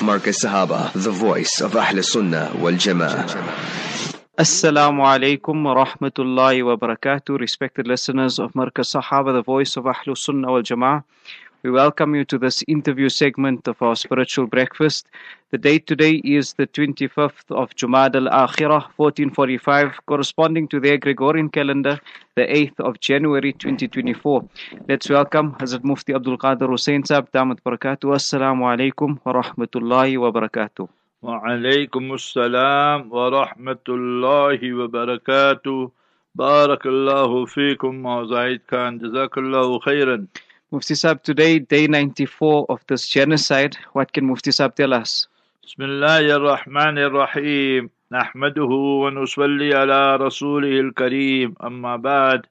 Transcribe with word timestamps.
Markaz 0.00 0.44
Sahaba, 0.44 0.92
the 0.94 1.10
voice 1.10 1.60
of 1.60 1.76
Ahl 1.76 2.02
Sunnah 2.02 2.52
wal 2.56 2.72
Jama'ah. 2.72 3.26
Assalamu 4.38 5.04
alaikum 5.04 5.62
wa 5.62 5.84
rahmatullahi 5.84 6.64
wa 6.64 6.74
barakatuh. 6.74 7.38
Respected 7.38 7.86
listeners 7.86 8.38
of 8.38 8.52
Markaz 8.54 8.96
Sahaba, 8.96 9.34
the 9.34 9.42
voice 9.42 9.76
of 9.76 9.84
Ahlul 9.84 10.16
Sunnah 10.16 10.50
wal 10.50 10.62
Jama'ah. 10.62 11.04
We 11.63 11.71
welcome 11.71 12.13
you 12.13 12.25
to 12.25 12.37
this 12.37 12.63
interview 12.67 13.09
segment 13.09 13.67
of 13.67 13.81
our 13.81 13.95
spiritual 13.95 14.45
breakfast. 14.45 15.07
The 15.49 15.57
date 15.57 15.87
today 15.87 16.21
is 16.23 16.53
the 16.53 16.67
25th 16.67 17.49
of 17.49 17.73
Jumad 17.75 18.15
al 18.15 18.27
Akhirah, 18.47 18.83
1445, 18.97 20.05
corresponding 20.05 20.67
to 20.67 20.79
their 20.79 20.97
Gregorian 20.97 21.49
calendar, 21.49 21.99
the 22.35 22.43
8th 22.43 22.79
of 22.79 22.99
January 22.99 23.53
2024. 23.53 24.47
Let's 24.87 25.09
welcome 25.09 25.55
Hazrat 25.55 25.83
Mufti 25.83 26.13
Abdul 26.13 26.37
Qadir 26.37 26.69
Hussain 26.69 27.03
Sahib, 27.03 27.31
Damat 27.31 27.61
Barakatuh. 27.65 28.13
Assalamu 28.13 28.69
alaikum 28.69 29.19
wa 29.25 29.41
rahmatullahi 29.41 30.19
wa 30.19 30.31
barakatuh. 30.31 30.87
وعليكم 31.25 32.13
السلام 32.13 33.11
ورحمة 33.11 33.85
الله 33.89 34.73
وبركاته 34.73 35.91
بارك 36.35 36.85
الله 36.85 37.45
فيكم 37.45 38.05
وزايد 38.05 38.61
كان 38.69 38.97
جزاك 38.97 39.37
الله 39.37 39.79
خيرا 39.79 40.27
Mufti 40.71 40.95
Sahib, 40.95 41.23
today, 41.23 41.59
day 41.59 41.87
94 41.87 42.65
of 42.69 42.83
this 42.87 43.07
genocide. 43.07 43.77
What 43.93 44.11
can 44.13 44.25
Mufti 44.25 44.51
Sahib 44.51 44.75
tell 44.75 44.93
us? 44.93 45.27
بسم 45.65 45.83
الله 45.83 46.35
الرحمن 46.35 46.97
الرحيم 46.97 47.89
نحمده 48.11 48.71
ونصلي 49.03 49.73
على 49.73 50.15
رسوله 50.15 50.79
الكريم 50.79 51.55
أما 51.63 51.95
بعد 51.95 52.45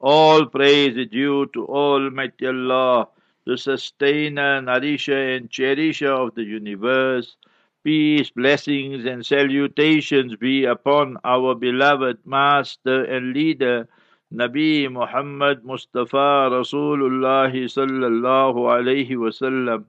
All 0.00 0.46
praise 0.46 0.96
is 0.96 1.08
due 1.08 1.46
to 1.52 1.66
Almighty 1.66 2.46
Allah, 2.46 3.08
the 3.44 3.58
sustainer, 3.58 4.62
nourisher 4.62 5.34
and 5.36 5.50
cherisher 5.50 6.12
of 6.12 6.34
the 6.34 6.42
universe. 6.44 7.36
Peace, 7.82 8.30
blessings 8.30 9.04
and 9.04 9.24
salutations 9.26 10.36
be 10.36 10.64
upon 10.64 11.18
our 11.24 11.54
beloved 11.54 12.18
Master 12.24 13.04
and 13.04 13.34
Leader, 13.34 13.88
Nabi 14.35 14.91
Muhammad 14.91 15.63
Mustafa 15.63 16.49
Rasulullah 16.51 17.47
sallallahu 17.49 18.67
alayhi 18.67 19.11
wasallam. 19.11 19.85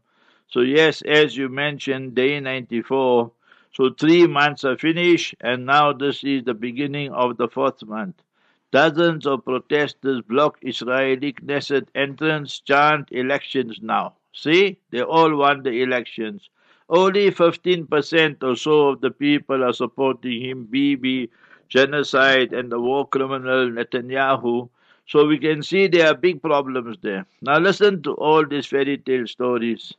So 0.47 0.61
yes, 0.61 1.03
as 1.03 1.37
you 1.37 1.49
mentioned, 1.49 2.15
day 2.15 2.39
94. 2.39 3.33
So 3.75 3.91
three 3.91 4.29
months 4.29 4.63
are 4.65 4.79
finished 4.79 5.35
and 5.41 5.67
now 5.67 5.93
this 5.93 6.23
is 6.23 6.45
the 6.45 6.55
beginning 6.55 7.11
of 7.13 7.39
the 7.39 7.49
fourth 7.49 7.83
month. 7.85 8.23
Dozens 8.71 9.27
of 9.27 9.45
protesters 9.45 10.23
block 10.23 10.59
Israeli 10.63 11.33
Knesset 11.33 11.89
entrance, 11.97 12.61
chant 12.61 13.09
elections 13.11 13.81
now. 13.83 14.15
See, 14.33 14.79
they 14.93 15.03
all 15.03 15.35
want 15.37 15.65
the 15.65 15.83
elections. 15.83 16.51
Only 16.89 17.33
15% 17.33 18.43
or 18.45 18.55
so 18.55 18.89
of 18.91 19.01
the 19.01 19.11
people 19.11 19.65
are 19.65 19.73
supporting 19.73 20.41
him, 20.41 20.67
Bibi, 20.71 21.31
genocide, 21.69 22.53
and 22.53 22.71
the 22.71 22.81
war 22.81 23.07
criminal 23.09 23.71
Netanyahu. 23.71 24.69
So 25.07 25.27
we 25.27 25.39
can 25.39 25.63
see 25.63 25.87
there 25.87 26.09
are 26.09 26.15
big 26.15 26.43
problems 26.43 26.99
there. 27.03 27.27
Now 27.43 27.59
listen 27.59 28.03
to 28.03 28.15
all 28.15 28.45
these 28.47 28.67
fairy 28.67 28.99
tale 28.99 29.27
stories. 29.27 29.93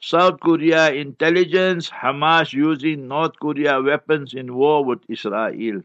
South 0.00 0.40
Korea 0.40 0.92
intelligence, 0.92 1.88
Hamas 1.90 2.52
using 2.52 3.08
North 3.08 3.38
Korea 3.40 3.80
weapons 3.80 4.34
in 4.34 4.54
war 4.54 4.84
with 4.84 5.00
Israel. 5.08 5.82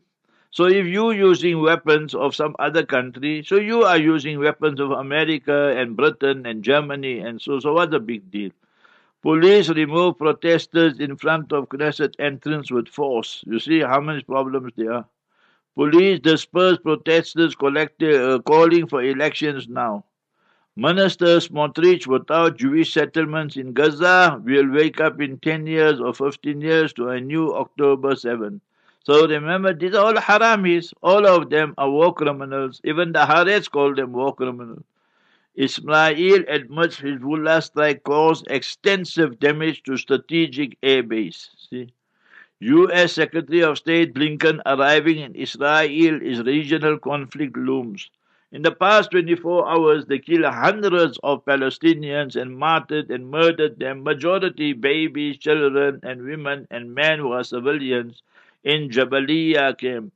So 0.51 0.65
if 0.65 0.85
you 0.87 1.11
using 1.11 1.61
weapons 1.61 2.13
of 2.15 2.35
some 2.35 2.55
other 2.59 2.85
country, 2.85 3.43
so 3.43 3.55
you 3.57 3.83
are 3.83 3.97
using 3.97 4.39
weapons 4.39 4.79
of 4.79 4.91
America 4.91 5.73
and 5.77 5.95
Britain 5.95 6.45
and 6.45 6.63
Germany 6.63 7.19
and 7.19 7.41
so 7.41 7.59
so 7.59 7.73
what's 7.73 7.91
the 7.91 7.99
big 7.99 8.29
deal? 8.31 8.51
Police 9.21 9.69
remove 9.69 10.17
protesters 10.17 10.99
in 10.99 11.15
front 11.17 11.51
of 11.53 11.69
Knesset 11.69 12.13
entrance 12.19 12.71
with 12.71 12.87
force. 12.87 13.43
You 13.47 13.59
see 13.59 13.81
how 13.81 14.01
many 14.01 14.23
problems 14.23 14.73
there 14.75 14.93
are. 14.93 15.05
Police 15.79 16.19
disperse 16.19 16.77
protesters 16.77 17.55
uh, 17.55 18.39
calling 18.39 18.85
for 18.85 19.01
elections 19.01 19.69
now. 19.69 20.03
Minister 20.75 21.37
Smotrich, 21.37 22.05
without 22.05 22.57
Jewish 22.57 22.91
settlements 22.91 23.55
in 23.55 23.71
Gaza, 23.71 24.41
will 24.43 24.69
wake 24.69 24.99
up 24.99 25.21
in 25.21 25.39
10 25.39 25.67
years 25.67 26.01
or 26.01 26.13
15 26.13 26.59
years 26.59 26.91
to 26.91 27.07
a 27.07 27.21
new 27.21 27.55
October 27.55 28.17
7. 28.17 28.59
So 29.05 29.25
remember, 29.25 29.73
these 29.73 29.95
are 29.95 30.07
all 30.07 30.15
haramis. 30.15 30.91
All 31.01 31.25
of 31.25 31.49
them 31.49 31.75
are 31.77 31.89
war 31.89 32.13
criminals. 32.13 32.81
Even 32.83 33.13
the 33.13 33.19
Haaretz 33.19 33.71
call 33.71 33.95
them 33.95 34.11
war 34.11 34.35
criminals. 34.35 34.83
Israel 35.55 36.43
admits 36.49 36.97
Hezbollah 36.97 37.63
strike 37.63 38.03
caused 38.03 38.47
extensive 38.49 39.39
damage 39.39 39.83
to 39.83 39.95
strategic 39.95 40.77
air 40.83 41.03
base. 41.03 41.51
See? 41.69 41.93
U.S. 42.61 43.13
Secretary 43.13 43.61
of 43.61 43.77
State 43.77 44.13
Blinken 44.13 44.59
arriving 44.65 45.19
in 45.19 45.33
Israel 45.33 46.21
is 46.21 46.41
regional 46.41 46.97
conflict 46.97 47.55
looms. 47.55 48.09
In 48.51 48.63
the 48.63 48.71
past 48.71 49.11
24 49.11 49.69
hours, 49.69 50.05
they 50.07 50.19
killed 50.19 50.43
hundreds 50.43 51.17
of 51.23 51.45
Palestinians 51.45 52.35
and 52.35 52.57
martyred 52.57 53.09
and 53.11 53.31
murdered 53.31 53.79
them, 53.79 54.03
majority 54.03 54.73
babies, 54.73 55.37
children, 55.37 56.01
and 56.03 56.23
women 56.23 56.67
and 56.69 56.93
men 56.93 57.19
who 57.19 57.31
are 57.31 57.45
civilians 57.45 58.23
in 58.65 58.89
Jabalia 58.89 59.77
camp. 59.77 60.11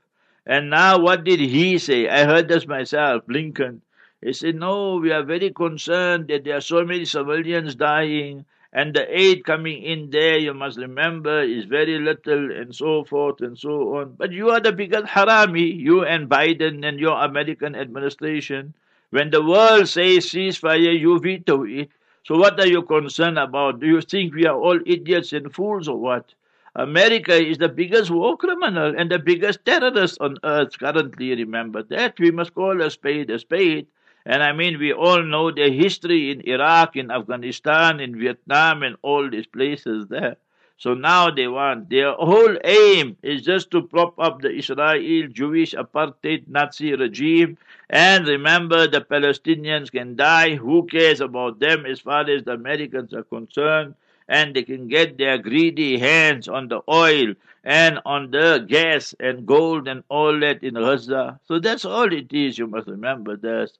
And 0.45 0.69
now, 0.69 0.99
what 0.99 1.23
did 1.23 1.39
he 1.39 1.77
say? 1.77 2.09
I 2.09 2.25
heard 2.25 2.49
this 2.49 2.67
myself, 2.67 3.25
Blinken. 3.25 3.79
He 4.21 4.33
said, 4.33 4.55
No, 4.55 4.97
we 4.97 5.13
are 5.13 5.23
very 5.23 5.51
concerned 5.51 6.27
that 6.27 6.43
there 6.43 6.57
are 6.57 6.61
so 6.61 6.83
many 6.83 7.05
civilians 7.05 7.75
dying, 7.75 8.43
and 8.73 8.95
the 8.95 9.05
aid 9.07 9.45
coming 9.45 9.83
in 9.83 10.09
there, 10.09 10.37
you 10.37 10.53
must 10.53 10.79
remember, 10.79 11.41
is 11.41 11.65
very 11.65 11.99
little, 11.99 12.51
and 12.51 12.75
so 12.75 13.03
forth 13.03 13.39
and 13.41 13.57
so 13.57 13.97
on. 13.97 14.15
But 14.17 14.31
you 14.31 14.49
are 14.49 14.59
the 14.59 14.71
biggest 14.71 15.05
harami, 15.05 15.77
you 15.79 16.03
and 16.03 16.27
Biden 16.27 16.83
and 16.83 16.99
your 16.99 17.23
American 17.23 17.75
administration. 17.75 18.73
When 19.11 19.29
the 19.29 19.43
world 19.45 19.87
says 19.87 20.25
ceasefire, 20.25 20.99
you 20.99 21.19
veto 21.19 21.63
it. 21.63 21.91
So 22.23 22.35
what 22.35 22.59
are 22.59 22.67
you 22.67 22.81
concerned 22.81 23.37
about? 23.37 23.79
Do 23.79 23.85
you 23.85 24.01
think 24.01 24.33
we 24.33 24.47
are 24.47 24.57
all 24.57 24.79
idiots 24.87 25.33
and 25.33 25.53
fools 25.53 25.87
or 25.87 25.97
what? 25.97 26.33
America 26.75 27.35
is 27.35 27.59
the 27.59 27.69
biggest 27.69 28.09
war 28.09 28.35
criminal 28.37 28.95
and 28.97 29.11
the 29.11 29.19
biggest 29.19 29.63
terrorist 29.65 30.17
on 30.19 30.37
earth 30.43 30.79
currently. 30.79 31.35
Remember 31.35 31.83
that. 31.83 32.19
We 32.19 32.31
must 32.31 32.55
call 32.55 32.81
a 32.81 32.89
spade 32.89 33.29
a 33.29 33.37
spade. 33.37 33.85
And 34.25 34.41
I 34.41 34.53
mean, 34.53 34.79
we 34.79 34.93
all 34.93 35.21
know 35.21 35.51
the 35.51 35.69
history 35.69 36.31
in 36.31 36.41
Iraq, 36.47 36.95
in 36.95 37.11
Afghanistan, 37.11 37.99
in 37.99 38.17
Vietnam, 38.17 38.83
and 38.83 38.95
all 39.01 39.29
these 39.29 39.47
places 39.47 40.07
there. 40.07 40.37
So 40.77 40.93
now 40.93 41.29
they 41.29 41.47
want, 41.47 41.89
their 41.89 42.13
whole 42.13 42.57
aim 42.63 43.15
is 43.21 43.43
just 43.43 43.71
to 43.71 43.83
prop 43.83 44.19
up 44.19 44.41
the 44.41 44.51
Israel 44.51 45.27
Jewish 45.29 45.73
apartheid 45.73 46.47
Nazi 46.47 46.93
regime. 46.93 47.57
And 47.89 48.27
remember, 48.27 48.87
the 48.87 49.01
Palestinians 49.01 49.91
can 49.91 50.15
die. 50.15 50.55
Who 50.55 50.85
cares 50.87 51.21
about 51.21 51.59
them 51.59 51.85
as 51.85 51.99
far 51.99 52.29
as 52.29 52.43
the 52.43 52.53
Americans 52.53 53.13
are 53.13 53.23
concerned? 53.23 53.95
And 54.27 54.55
they 54.55 54.63
can 54.63 54.87
get 54.87 55.17
their 55.17 55.37
greedy 55.37 55.99
hands 55.99 56.47
on 56.47 56.69
the 56.69 56.81
oil 56.89 57.33
and 57.63 57.99
on 58.05 58.31
the 58.31 58.65
gas 58.67 59.13
and 59.19 59.45
gold 59.45 59.87
and 59.87 60.03
all 60.09 60.37
that 60.39 60.63
in 60.63 60.73
Gaza. 60.73 61.39
So 61.45 61.59
that's 61.59 61.85
all 61.85 62.11
it 62.11 62.33
is. 62.33 62.57
You 62.57 62.67
must 62.67 62.87
remember 62.87 63.37
this. 63.37 63.77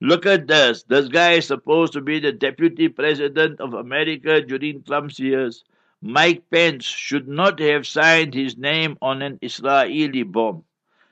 Look 0.00 0.26
at 0.26 0.46
this. 0.46 0.82
This 0.84 1.08
guy 1.08 1.32
is 1.32 1.46
supposed 1.46 1.92
to 1.94 2.00
be 2.00 2.18
the 2.18 2.32
deputy 2.32 2.88
president 2.88 3.60
of 3.60 3.74
America 3.74 4.40
during 4.40 4.82
Trump's 4.82 5.18
years. 5.18 5.64
Mike 6.02 6.48
Pence 6.50 6.84
should 6.84 7.28
not 7.28 7.58
have 7.60 7.86
signed 7.86 8.34
his 8.34 8.56
name 8.58 8.98
on 9.02 9.22
an 9.22 9.38
Israeli 9.42 10.22
bomb. 10.22 10.64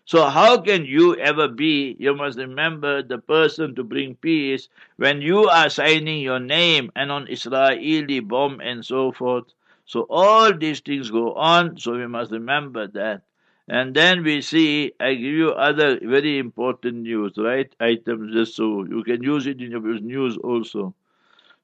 So, 0.06 0.27
how 0.27 0.61
can 0.61 0.84
you 0.84 1.17
ever 1.17 1.49
be, 1.49 1.97
you 1.99 2.15
must 2.15 2.39
remember, 2.39 3.03
the 3.03 3.19
person 3.19 3.75
to 3.75 3.84
bring 3.84 4.17
peace 4.17 4.69
when 4.97 5.23
you 5.23 5.49
are 5.49 5.71
signing 5.71 6.21
your 6.21 6.41
name 6.41 6.93
and 6.94 7.11
on 7.11 7.27
Israeli 7.28 8.21
bomb 8.21 8.61
and 8.61 8.84
so 8.84 9.12
forth? 9.12 9.47
So, 9.87 10.06
all 10.11 10.53
these 10.53 10.81
things 10.81 11.11
go 11.11 11.32
on, 11.35 11.79
so 11.79 11.93
we 11.97 12.06
must 12.06 12.32
remember 12.32 12.87
that. 12.88 13.23
And 13.69 13.94
then 13.94 14.22
we 14.25 14.40
see, 14.40 14.93
I 15.00 15.14
give 15.14 15.34
you 15.34 15.50
other 15.52 15.99
very 16.00 16.38
important 16.38 16.96
news, 17.02 17.32
right? 17.37 17.75
Items 17.81 18.32
just 18.32 18.56
so 18.56 18.84
you 18.84 19.02
can 19.05 19.22
use 19.22 19.46
it 19.46 19.61
in 19.61 19.70
your 19.70 19.81
news 20.00 20.37
also. 20.38 20.94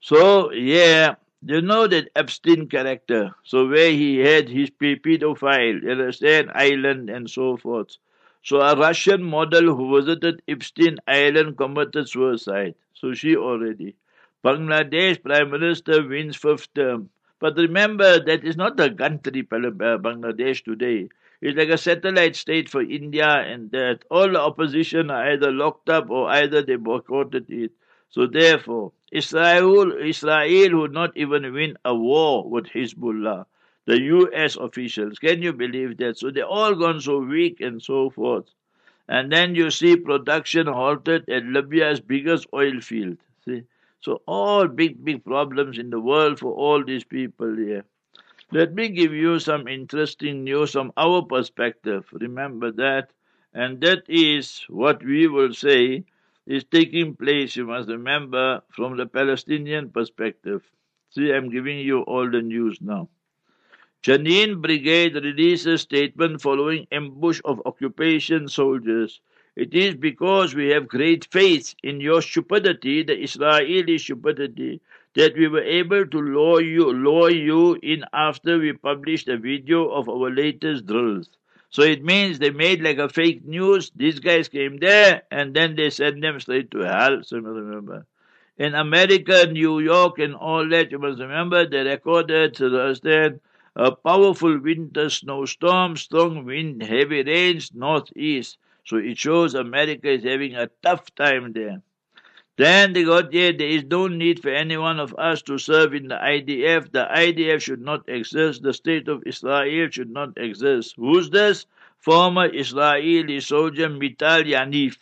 So, 0.00 0.52
yeah, 0.52 1.16
you 1.44 1.62
know 1.62 1.86
that 1.86 2.10
Epstein 2.16 2.68
character. 2.68 3.34
So, 3.44 3.68
where 3.68 3.90
he 3.92 4.18
had 4.18 4.48
his 4.48 4.70
pedophile, 4.70 5.82
you 5.82 5.90
understand, 5.90 6.50
island 6.54 7.10
and 7.10 7.28
so 7.30 7.56
forth. 7.56 7.96
So, 8.42 8.60
a 8.60 8.76
Russian 8.76 9.22
model 9.22 9.74
who 9.76 9.96
visited 10.00 10.42
Epstein 10.48 10.98
Island 11.08 11.56
committed 11.58 12.08
suicide. 12.08 12.74
So, 12.94 13.14
she 13.14 13.36
already. 13.36 13.96
Bangladesh 14.44 15.22
Prime 15.22 15.50
Minister 15.50 16.06
wins 16.06 16.36
fifth 16.36 16.72
term. 16.74 17.10
But 17.40 17.56
remember, 17.56 18.20
that 18.20 18.44
is 18.44 18.56
not 18.56 18.76
the 18.76 18.90
country, 18.90 19.42
Bangladesh 19.42 20.64
today. 20.64 21.08
It's 21.40 21.56
like 21.56 21.68
a 21.70 21.78
satellite 21.78 22.36
state 22.36 22.68
for 22.68 22.82
India, 22.82 23.28
and 23.28 23.70
that 23.70 24.04
all 24.10 24.30
the 24.30 24.40
opposition 24.40 25.10
are 25.10 25.32
either 25.32 25.50
locked 25.50 25.88
up 25.88 26.10
or 26.10 26.28
either 26.30 26.62
they 26.62 26.76
boycotted 26.76 27.50
it. 27.50 27.72
So 28.10 28.26
therefore, 28.26 28.92
Israel, 29.12 29.92
Israel 30.00 30.80
would 30.80 30.92
not 30.92 31.16
even 31.16 31.52
win 31.52 31.76
a 31.84 31.94
war 31.94 32.48
with 32.48 32.66
Hezbollah. 32.66 33.46
the 33.86 34.00
US 34.00 34.56
officials. 34.56 35.18
Can 35.18 35.42
you 35.42 35.52
believe 35.52 35.96
that? 35.98 36.18
So 36.18 36.30
they're 36.30 36.44
all 36.44 36.74
gone 36.74 37.00
so 37.00 37.18
weak 37.18 37.60
and 37.60 37.82
so 37.82 38.10
forth. 38.10 38.46
And 39.08 39.32
then 39.32 39.54
you 39.54 39.70
see 39.70 39.96
production 39.96 40.66
halted 40.66 41.28
at 41.28 41.44
Libya's 41.44 42.00
biggest 42.00 42.46
oil 42.54 42.80
field. 42.80 43.16
See? 43.44 43.62
So 44.00 44.22
all 44.26 44.68
big, 44.68 45.04
big 45.04 45.24
problems 45.24 45.78
in 45.78 45.90
the 45.90 46.00
world 46.00 46.38
for 46.38 46.52
all 46.52 46.84
these 46.84 47.04
people 47.04 47.56
here. 47.56 47.84
Let 48.52 48.74
me 48.74 48.88
give 48.90 49.12
you 49.12 49.38
some 49.40 49.66
interesting 49.66 50.44
news 50.44 50.70
from 50.72 50.92
our 50.96 51.22
perspective. 51.22 52.06
Remember 52.12 52.70
that. 52.72 53.10
And 53.52 53.80
that 53.80 54.04
is 54.08 54.64
what 54.68 55.02
we 55.04 55.26
will 55.26 55.52
say 55.52 56.04
is 56.46 56.64
taking 56.64 57.16
place, 57.16 57.56
you 57.56 57.66
must 57.66 57.88
remember, 57.88 58.62
from 58.70 58.96
the 58.96 59.06
Palestinian 59.06 59.90
perspective. 59.90 60.62
See, 61.10 61.32
I'm 61.32 61.50
giving 61.50 61.78
you 61.78 62.02
all 62.02 62.30
the 62.30 62.40
news 62.42 62.78
now. 62.80 63.08
Jenin 64.02 64.60
Brigade 64.60 65.14
releases 65.14 65.80
statement 65.82 66.42
following 66.42 66.86
ambush 66.92 67.40
of 67.44 67.62
occupation 67.66 68.48
soldiers. 68.48 69.20
It 69.56 69.74
is 69.74 69.94
because 69.94 70.54
we 70.54 70.68
have 70.68 70.86
great 70.88 71.26
faith 71.30 71.74
in 71.82 72.00
your 72.00 72.20
stupidity, 72.22 73.02
the 73.02 73.18
Israeli 73.22 73.98
stupidity, 73.98 74.80
that 75.14 75.36
we 75.36 75.48
were 75.48 75.62
able 75.62 76.06
to 76.06 76.18
lure 76.20 76.60
you, 76.62 76.92
lure 76.92 77.30
you 77.30 77.76
in 77.82 78.04
after 78.12 78.58
we 78.58 78.72
published 78.72 79.28
a 79.28 79.36
video 79.36 79.88
of 79.88 80.08
our 80.08 80.30
latest 80.30 80.86
drills. 80.86 81.28
So 81.70 81.82
it 81.82 82.04
means 82.04 82.38
they 82.38 82.50
made 82.50 82.82
like 82.82 82.98
a 82.98 83.08
fake 83.08 83.44
news. 83.44 83.90
These 83.94 84.20
guys 84.20 84.48
came 84.48 84.78
there 84.78 85.22
and 85.30 85.54
then 85.54 85.76
they 85.76 85.90
sent 85.90 86.20
them 86.20 86.40
straight 86.40 86.70
to 86.72 86.80
hell. 86.80 87.22
So 87.22 87.38
remember. 87.38 88.06
In 88.58 88.74
America, 88.74 89.46
New 89.46 89.80
York, 89.80 90.18
and 90.18 90.34
all 90.34 90.68
that, 90.68 90.92
you 90.92 90.98
must 90.98 91.18
remember 91.18 91.66
they 91.66 91.82
recorded, 91.82 92.54
to 92.56 92.66
understand, 92.66 93.40
a 93.74 93.90
powerful 93.92 94.58
winter 94.60 95.08
snowstorm, 95.10 95.96
strong 95.96 96.44
wind, 96.44 96.82
heavy 96.82 97.22
rains, 97.22 97.72
northeast. 97.74 98.58
So 98.84 98.98
it 98.98 99.18
shows 99.18 99.54
America 99.54 100.10
is 100.10 100.24
having 100.24 100.54
a 100.56 100.68
tough 100.82 101.14
time 101.14 101.52
there. 101.52 101.82
Then 102.60 102.92
they 102.92 103.04
got 103.04 103.32
there, 103.32 103.54
there 103.54 103.66
is 103.66 103.84
no 103.84 104.06
need 104.06 104.42
for 104.42 104.50
any 104.50 104.76
one 104.76 105.00
of 105.00 105.14
us 105.16 105.40
to 105.48 105.56
serve 105.56 105.94
in 105.94 106.08
the 106.08 106.16
IDF. 106.16 106.92
The 106.92 107.06
IDF 107.10 107.62
should 107.62 107.80
not 107.80 108.06
exist. 108.06 108.62
The 108.62 108.74
state 108.74 109.08
of 109.08 109.22
Israel 109.24 109.88
should 109.90 110.10
not 110.10 110.36
exist. 110.36 110.92
Who's 110.98 111.30
this? 111.30 111.64
Former 112.00 112.54
Israeli 112.54 113.40
soldier 113.40 113.88
Mital 113.88 114.44
Yaniv 114.44 114.98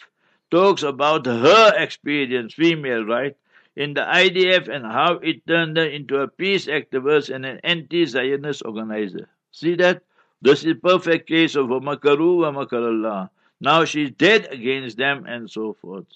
talks 0.53 0.85
about 0.85 1.27
her 1.27 1.73
experience, 1.77 2.55
female, 2.55 3.05
right? 3.05 3.37
In 3.75 3.95
the 3.95 4.03
IDF 4.03 4.69
and 4.69 4.87
how 4.87 5.15
it 5.15 5.45
turned 5.49 5.79
her 5.79 5.87
into 5.87 6.21
a 6.21 6.29
peace 6.29 6.67
activist 6.67 7.35
and 7.35 7.45
an 7.45 7.59
anti-Zionist 7.65 8.63
organizer. 8.65 9.29
See 9.51 9.75
that? 9.75 10.05
This 10.41 10.65
is 10.65 10.75
perfect 10.81 11.27
case 11.29 11.57
of 11.57 11.73
a 11.73 11.81
makaru 11.81 12.43
wa 12.43 12.53
makarallah. 12.53 13.31
Now 13.61 13.85
she's 13.85 14.13
dead 14.13 14.47
against 14.53 14.97
them 14.97 15.27
and 15.27 15.51
so 15.51 15.73
forth. 15.73 16.07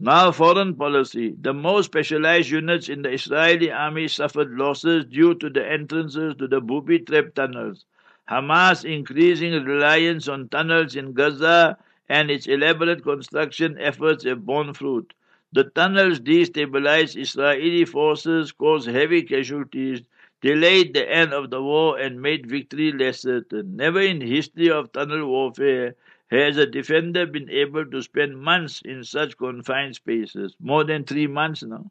Now, 0.00 0.32
foreign 0.32 0.74
policy. 0.74 1.36
The 1.40 1.54
most 1.54 1.86
specialized 1.86 2.50
units 2.50 2.88
in 2.88 3.02
the 3.02 3.10
Israeli 3.12 3.70
army 3.70 4.08
suffered 4.08 4.50
losses 4.50 5.04
due 5.04 5.34
to 5.36 5.48
the 5.50 5.64
entrances 5.70 6.34
to 6.36 6.48
the 6.48 6.60
booby 6.60 6.98
trap 6.98 7.34
tunnels. 7.34 7.84
Hamas 8.28 8.84
increasing 8.84 9.52
reliance 9.64 10.26
on 10.26 10.48
tunnels 10.48 10.96
in 10.96 11.12
Gaza 11.12 11.78
and 12.08 12.28
its 12.30 12.46
elaborate 12.46 13.02
construction 13.04 13.76
efforts 13.78 14.24
have 14.24 14.44
borne 14.44 14.74
fruit. 14.74 15.14
The 15.52 15.64
tunnels 15.64 16.18
destabilized 16.20 17.16
Israeli 17.20 17.84
forces, 17.84 18.50
caused 18.52 18.88
heavy 18.88 19.22
casualties, 19.22 20.02
delayed 20.40 20.94
the 20.94 21.08
end 21.08 21.32
of 21.32 21.50
the 21.50 21.62
war, 21.62 21.98
and 21.98 22.20
made 22.20 22.46
victory 22.46 22.90
less 22.92 23.20
certain. 23.22 23.76
Never 23.76 24.00
in 24.00 24.20
history 24.20 24.70
of 24.70 24.92
tunnel 24.92 25.26
warfare 25.26 25.94
has 26.30 26.56
a 26.56 26.66
defender 26.66 27.26
been 27.26 27.48
able 27.50 27.86
to 27.86 28.02
spend 28.02 28.38
months 28.38 28.82
in 28.84 29.04
such 29.04 29.36
confined 29.36 29.94
spaces? 29.96 30.54
More 30.60 30.84
than 30.84 31.04
three 31.04 31.26
months 31.26 31.62
now. 31.62 31.90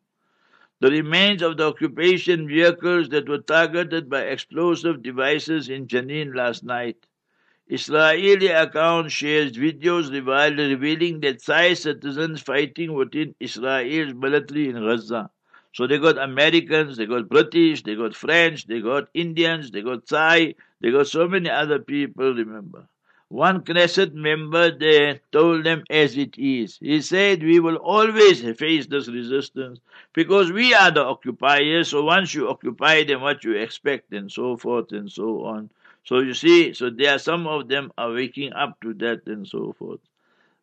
The 0.80 0.92
remains 0.92 1.42
of 1.42 1.58
the 1.58 1.66
occupation 1.68 2.48
vehicles 2.48 3.10
that 3.10 3.28
were 3.28 3.40
targeted 3.40 4.10
by 4.10 4.22
explosive 4.22 5.02
devices 5.02 5.70
in 5.70 5.88
Jenin 5.88 6.36
last 6.36 6.64
night. 6.64 6.98
Israeli 7.68 8.48
account 8.48 9.12
shares 9.12 9.54
videos 9.54 10.10
revealing 10.12 11.20
that 11.22 11.44
Thai 11.44 11.74
citizens 11.74 12.42
fighting 12.42 12.94
within 12.94 13.36
Israel's 13.40 14.14
military 14.14 14.70
in 14.70 14.76
Gaza. 14.76 15.32
So 15.74 15.86
they 15.86 15.98
got 15.98 16.18
Americans, 16.18 16.96
they 16.98 17.06
got 17.06 17.28
British, 17.28 17.84
they 17.84 17.96
got 17.96 18.16
French, 18.16 18.68
they 18.68 18.80
got 18.80 19.10
Indians, 19.14 19.72
they 19.72 19.82
got 19.82 20.08
Thai, 20.08 20.56
they 20.80 20.92
got 20.92 21.08
so 21.08 21.28
many 21.28 21.50
other 21.50 21.80
people, 21.80 22.34
remember. 22.34 22.88
One 23.30 23.62
Knesset 23.62 24.14
member 24.14 24.72
there 24.72 25.20
told 25.34 25.66
them 25.66 25.84
as 25.90 26.18
it 26.18 26.38
is. 26.38 26.78
He 26.78 27.02
said, 27.02 27.44
We 27.44 27.60
will 27.60 27.76
always 27.76 28.42
face 28.58 28.88
this 28.88 29.10
resistance 29.10 29.82
because 30.14 30.54
we 30.54 30.74
are 30.74 30.92
the 30.92 31.04
occupiers. 31.04 31.90
So 31.90 32.06
once 32.06 32.34
you 32.34 32.48
occupy 32.48 33.04
them, 33.04 33.20
what 33.22 33.44
you 33.44 33.52
expect, 33.54 34.14
and 34.14 34.32
so 34.32 34.56
forth 34.56 34.94
and 34.94 35.12
so 35.12 35.44
on. 35.44 35.70
So 36.06 36.20
you 36.20 36.34
see, 36.34 36.74
so 36.74 36.90
there 36.90 37.16
are 37.16 37.20
some 37.20 37.48
of 37.48 37.68
them 37.68 37.92
are 37.98 38.14
waking 38.14 38.54
up 38.54 38.80
to 38.80 38.94
that 38.94 39.28
and 39.28 39.46
so 39.46 39.74
forth. 39.74 40.00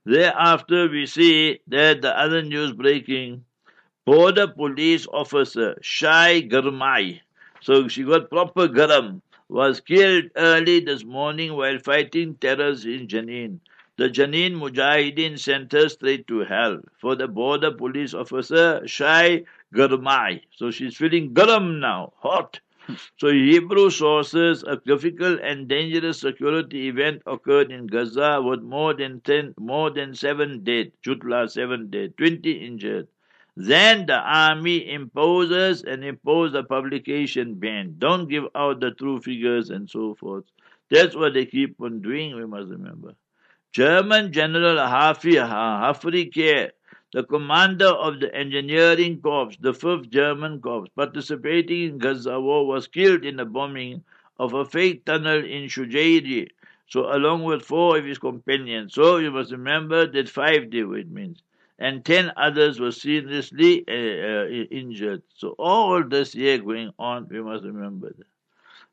Thereafter, 0.07 0.89
we 0.89 1.05
see 1.05 1.61
that 1.69 2.01
the 2.01 2.19
other 2.19 2.41
news 2.41 2.73
breaking 2.73 3.45
border 4.07 4.47
police 4.47 5.07
officer 5.13 5.77
Shai 5.83 6.41
Garmai. 6.41 7.21
So 7.61 7.89
she 7.89 8.05
got 8.05 8.31
proper 8.31 8.69
garam 8.69 9.21
was 9.55 9.79
killed 9.79 10.25
early 10.35 10.81
this 10.81 11.05
morning 11.05 11.55
while 11.55 11.79
fighting 11.79 12.35
terrorists 12.35 12.85
in 12.87 13.07
Jenin. 13.07 13.61
The 13.97 14.11
Jenin 14.11 14.55
Mujahideen 14.57 15.39
sent 15.39 15.71
her 15.71 15.89
straight 15.89 16.27
to 16.27 16.41
hell 16.41 16.81
for 17.01 17.15
the 17.15 17.29
border 17.29 17.71
police 17.71 18.15
officer 18.15 18.83
Shai 18.85 19.45
Garmai. 19.73 20.41
So 20.57 20.73
she's 20.73 20.97
feeling 20.97 21.35
garam 21.35 21.79
now, 21.79 22.15
hot. 22.17 22.59
So 23.17 23.31
Hebrew 23.31 23.91
sources, 23.91 24.65
a 24.65 24.77
difficult 24.77 25.39
and 25.41 25.69
dangerous 25.69 26.19
security 26.19 26.89
event 26.89 27.23
occurred 27.25 27.71
in 27.71 27.87
Gaza 27.87 28.43
with 28.43 28.61
more 28.61 28.93
than 28.93 29.21
ten, 29.21 29.55
more 29.57 29.89
than 29.91 30.15
seven 30.15 30.65
dead, 30.65 30.91
Jutla 31.07 31.49
seven 31.49 31.91
dead, 31.91 32.17
twenty 32.19 32.67
injured. 32.67 33.07
Then 33.57 34.07
the 34.07 34.19
army 34.19 34.91
imposes 34.93 35.85
and 35.85 36.05
impose 36.05 36.55
a 36.55 36.65
publication 36.65 37.55
ban. 37.55 37.95
Don't 37.99 38.29
give 38.29 38.45
out 38.55 38.81
the 38.81 38.91
true 38.91 39.21
figures 39.21 39.71
and 39.71 39.89
so 39.89 40.15
forth. 40.15 40.45
That's 40.91 41.15
what 41.15 41.35
they 41.35 41.47
keep 41.47 41.81
on 41.81 42.03
doing, 42.03 42.35
we 42.35 42.47
must 42.47 42.71
remember. 42.71 43.15
German 43.73 44.33
General 44.33 44.77
Hafi 44.77 45.39
the 47.15 47.23
commander 47.23 47.87
of 47.87 48.19
the 48.19 48.35
engineering 48.35 49.21
corps, 49.21 49.53
the 49.61 49.73
5th 49.73 50.11
German 50.11 50.61
Corps, 50.61 50.89
participating 50.97 51.83
in 51.83 51.99
Gaza 51.99 52.41
war, 52.41 52.67
was 52.67 52.89
killed 52.89 53.25
in 53.25 53.37
the 53.37 53.45
bombing 53.45 54.03
of 54.41 54.53
a 54.53 54.65
fake 54.65 55.05
tunnel 55.05 55.39
in 55.39 55.69
Shujairi, 55.69 56.49
so 56.89 57.15
along 57.15 57.45
with 57.45 57.63
four 57.63 57.99
of 57.99 58.05
his 58.05 58.19
companions. 58.19 58.95
So 58.95 59.19
you 59.19 59.31
must 59.31 59.53
remember 59.53 60.09
that 60.09 60.29
five 60.29 60.71
day 60.71 60.81
it 60.81 61.09
means 61.09 61.41
and 61.79 62.05
10 62.05 62.33
others 62.37 62.79
were 62.79 62.93
seriously 62.93 63.85
uh, 63.89 63.93
uh, 63.93 64.47
injured. 64.71 65.23
So 65.35 65.55
all 65.59 66.05
this 66.05 66.35
year 66.35 66.59
going 66.59 66.93
on, 66.99 67.29
we 67.29 67.43
must 67.43 67.65
remember 67.65 68.11
that. 68.17 68.27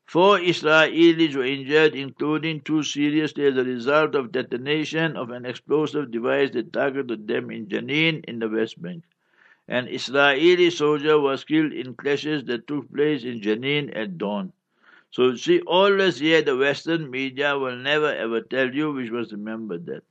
Four 0.04 0.38
Israelis 0.38 1.36
were 1.36 1.44
injured, 1.44 1.94
including 1.94 2.60
two 2.60 2.82
seriously 2.82 3.46
as 3.46 3.56
a 3.56 3.64
result 3.64 4.14
of 4.14 4.32
detonation 4.32 5.16
of 5.16 5.30
an 5.30 5.46
explosive 5.46 6.10
device 6.10 6.50
that 6.50 6.72
targeted 6.72 7.28
them 7.28 7.50
in 7.50 7.66
Jenin 7.68 8.24
in 8.26 8.38
the 8.40 8.48
West 8.48 8.82
Bank. 8.82 9.04
An 9.68 9.86
Israeli 9.88 10.70
soldier 10.70 11.18
was 11.20 11.44
killed 11.44 11.72
in 11.72 11.94
clashes 11.94 12.44
that 12.44 12.66
took 12.66 12.92
place 12.92 13.24
in 13.24 13.40
Jenin 13.40 13.96
at 13.96 14.18
dawn. 14.18 14.52
So 15.12 15.36
see, 15.36 15.60
all 15.60 15.96
this 15.96 16.20
year 16.20 16.42
the 16.42 16.56
Western 16.56 17.10
media 17.10 17.56
will 17.56 17.76
never 17.76 18.12
ever 18.12 18.40
tell 18.40 18.74
you, 18.74 18.92
which 18.92 19.10
must 19.10 19.32
remember 19.32 19.78
that. 19.78 20.02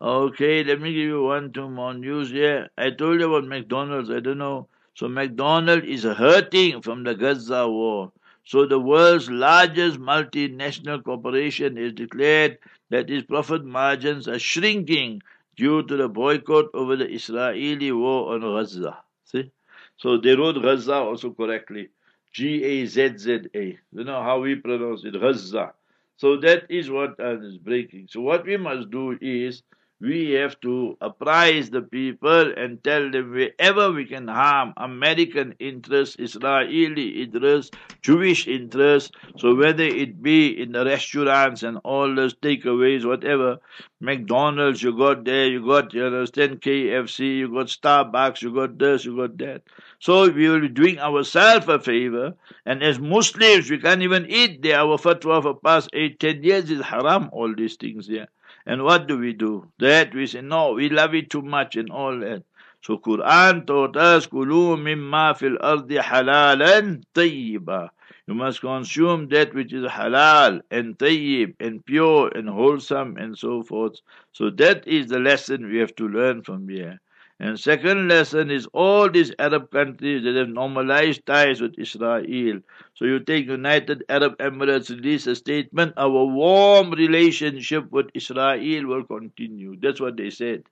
Okay, 0.00 0.64
let 0.64 0.80
me 0.80 0.92
give 0.92 1.04
you 1.06 1.22
one, 1.22 1.52
two 1.52 1.68
more 1.68 1.94
news 1.94 2.30
here. 2.30 2.68
I 2.76 2.90
told 2.90 3.20
you 3.20 3.32
about 3.32 3.48
McDonald's, 3.48 4.10
I 4.10 4.18
don't 4.18 4.38
know. 4.38 4.68
So 4.94 5.06
McDonald's 5.08 5.86
is 5.86 6.02
hurting 6.02 6.82
from 6.82 7.04
the 7.04 7.14
Gaza 7.14 7.68
war. 7.68 8.10
So 8.44 8.66
the 8.66 8.80
world's 8.80 9.30
largest 9.30 10.00
multinational 10.00 11.04
corporation 11.04 11.78
is 11.78 11.92
declared 11.92 12.58
that 12.90 13.10
its 13.10 13.24
profit 13.26 13.64
margins 13.64 14.26
are 14.26 14.40
shrinking 14.40 15.22
due 15.56 15.84
to 15.84 15.96
the 15.96 16.08
boycott 16.08 16.66
over 16.74 16.96
the 16.96 17.08
Israeli 17.08 17.92
war 17.92 18.34
on 18.34 18.40
Gaza. 18.40 18.98
See? 19.24 19.52
So 19.96 20.16
they 20.18 20.34
wrote 20.34 20.60
Gaza 20.60 20.94
also 20.94 21.30
correctly. 21.30 21.90
G-A-Z-Z-A. 22.32 23.78
You 23.92 24.04
know 24.04 24.22
how 24.22 24.40
we 24.40 24.56
pronounce 24.56 25.04
it, 25.04 25.12
Gaza. 25.20 25.74
So 26.16 26.36
that 26.38 26.64
is 26.70 26.90
what 26.90 27.20
uh, 27.20 27.38
is 27.40 27.56
breaking. 27.58 28.08
So 28.08 28.20
what 28.20 28.44
we 28.44 28.56
must 28.56 28.90
do 28.90 29.16
is 29.20 29.62
we 30.02 30.32
have 30.32 30.58
to 30.60 30.96
apprise 31.00 31.70
the 31.70 31.80
people 31.80 32.52
and 32.56 32.82
tell 32.82 33.08
them 33.08 33.30
wherever 33.30 33.92
we 33.92 34.04
can 34.04 34.26
harm 34.26 34.74
American 34.76 35.54
interests, 35.60 36.16
Israeli 36.18 37.22
interests, 37.22 37.70
Jewish 38.00 38.48
interests. 38.48 39.12
So 39.38 39.54
whether 39.54 39.84
it 39.84 40.20
be 40.20 40.60
in 40.60 40.72
the 40.72 40.84
restaurants 40.84 41.62
and 41.62 41.78
all 41.84 42.12
those 42.12 42.34
takeaways, 42.34 43.04
whatever, 43.04 43.58
McDonald's, 44.00 44.82
you 44.82 44.98
got 44.98 45.24
there, 45.24 45.46
you 45.46 45.64
got, 45.64 45.94
you 45.94 46.04
understand, 46.04 46.60
KFC, 46.60 47.38
you 47.38 47.54
got 47.54 47.66
Starbucks, 47.66 48.42
you 48.42 48.52
got 48.52 48.76
this, 48.80 49.04
you 49.04 49.16
got 49.16 49.38
that. 49.38 49.62
So 50.00 50.28
we 50.28 50.48
will 50.48 50.62
be 50.62 50.68
doing 50.68 50.98
ourselves 50.98 51.68
a 51.68 51.78
favor. 51.78 52.34
And 52.66 52.82
as 52.82 52.98
Muslims, 52.98 53.70
we 53.70 53.78
can't 53.78 54.02
even 54.02 54.26
eat 54.28 54.62
there. 54.62 54.80
Our 54.80 54.98
fatwa 54.98 55.40
for 55.40 55.54
past 55.54 55.90
eight, 55.92 56.18
ten 56.18 56.42
years 56.42 56.72
is 56.72 56.80
haram, 56.80 57.30
all 57.32 57.54
these 57.54 57.76
things 57.76 58.08
there. 58.08 58.26
And 58.65 58.83
what 58.83 59.07
do 59.07 59.17
we 59.17 59.33
do? 59.33 59.71
That 59.79 60.13
we 60.13 60.27
say, 60.27 60.41
no, 60.41 60.73
we 60.73 60.89
love 60.89 61.15
it 61.15 61.29
too 61.29 61.41
much 61.41 61.75
and 61.75 61.89
all 61.89 62.19
that. 62.19 62.43
So 62.83 62.97
Quran 62.97 63.65
taught 63.65 63.97
us, 63.97 64.27
كُلُوا 64.27 64.77
مِمَّا 64.77 65.33
فِي 65.37 65.57
الْأَرْضِ 65.57 65.99
حَلَالًا 65.99 67.03
طَيِّبًا 67.15 67.89
You 68.27 68.33
must 68.33 68.61
consume 68.61 69.29
that 69.29 69.53
which 69.53 69.73
is 69.73 69.85
halal 69.85 70.61
and 70.69 70.97
tayyib 70.97 71.55
and 71.59 71.85
pure 71.85 72.29
and 72.35 72.49
wholesome 72.49 73.17
and 73.17 73.37
so 73.37 73.63
forth. 73.63 73.99
So 74.33 74.49
that 74.51 74.87
is 74.87 75.07
the 75.07 75.19
lesson 75.19 75.69
we 75.69 75.77
have 75.79 75.95
to 75.95 76.07
learn 76.07 76.43
from 76.43 76.69
here. 76.69 76.99
And 77.42 77.60
second 77.60 78.08
lesson 78.08 78.50
is 78.50 78.66
all 78.72 79.10
these 79.10 79.34
Arab 79.38 79.70
countries 79.70 80.24
that 80.24 80.34
have 80.34 80.48
normalized 80.48 81.26
ties 81.26 81.60
with 81.60 81.74
Israel. 81.78 82.60
So 82.94 83.04
you 83.04 83.20
take 83.20 83.46
United 83.46 84.04
Arab 84.08 84.38
Emirates 84.38 84.88
release 84.88 85.26
a 85.26 85.36
statement, 85.36 85.92
our 85.98 86.24
warm 86.24 86.92
relationship 86.92 87.90
with 87.92 88.06
Israel 88.14 88.86
will 88.86 89.04
continue. 89.04 89.76
That's 89.78 90.00
what 90.00 90.16
they 90.16 90.30
said. 90.30 90.62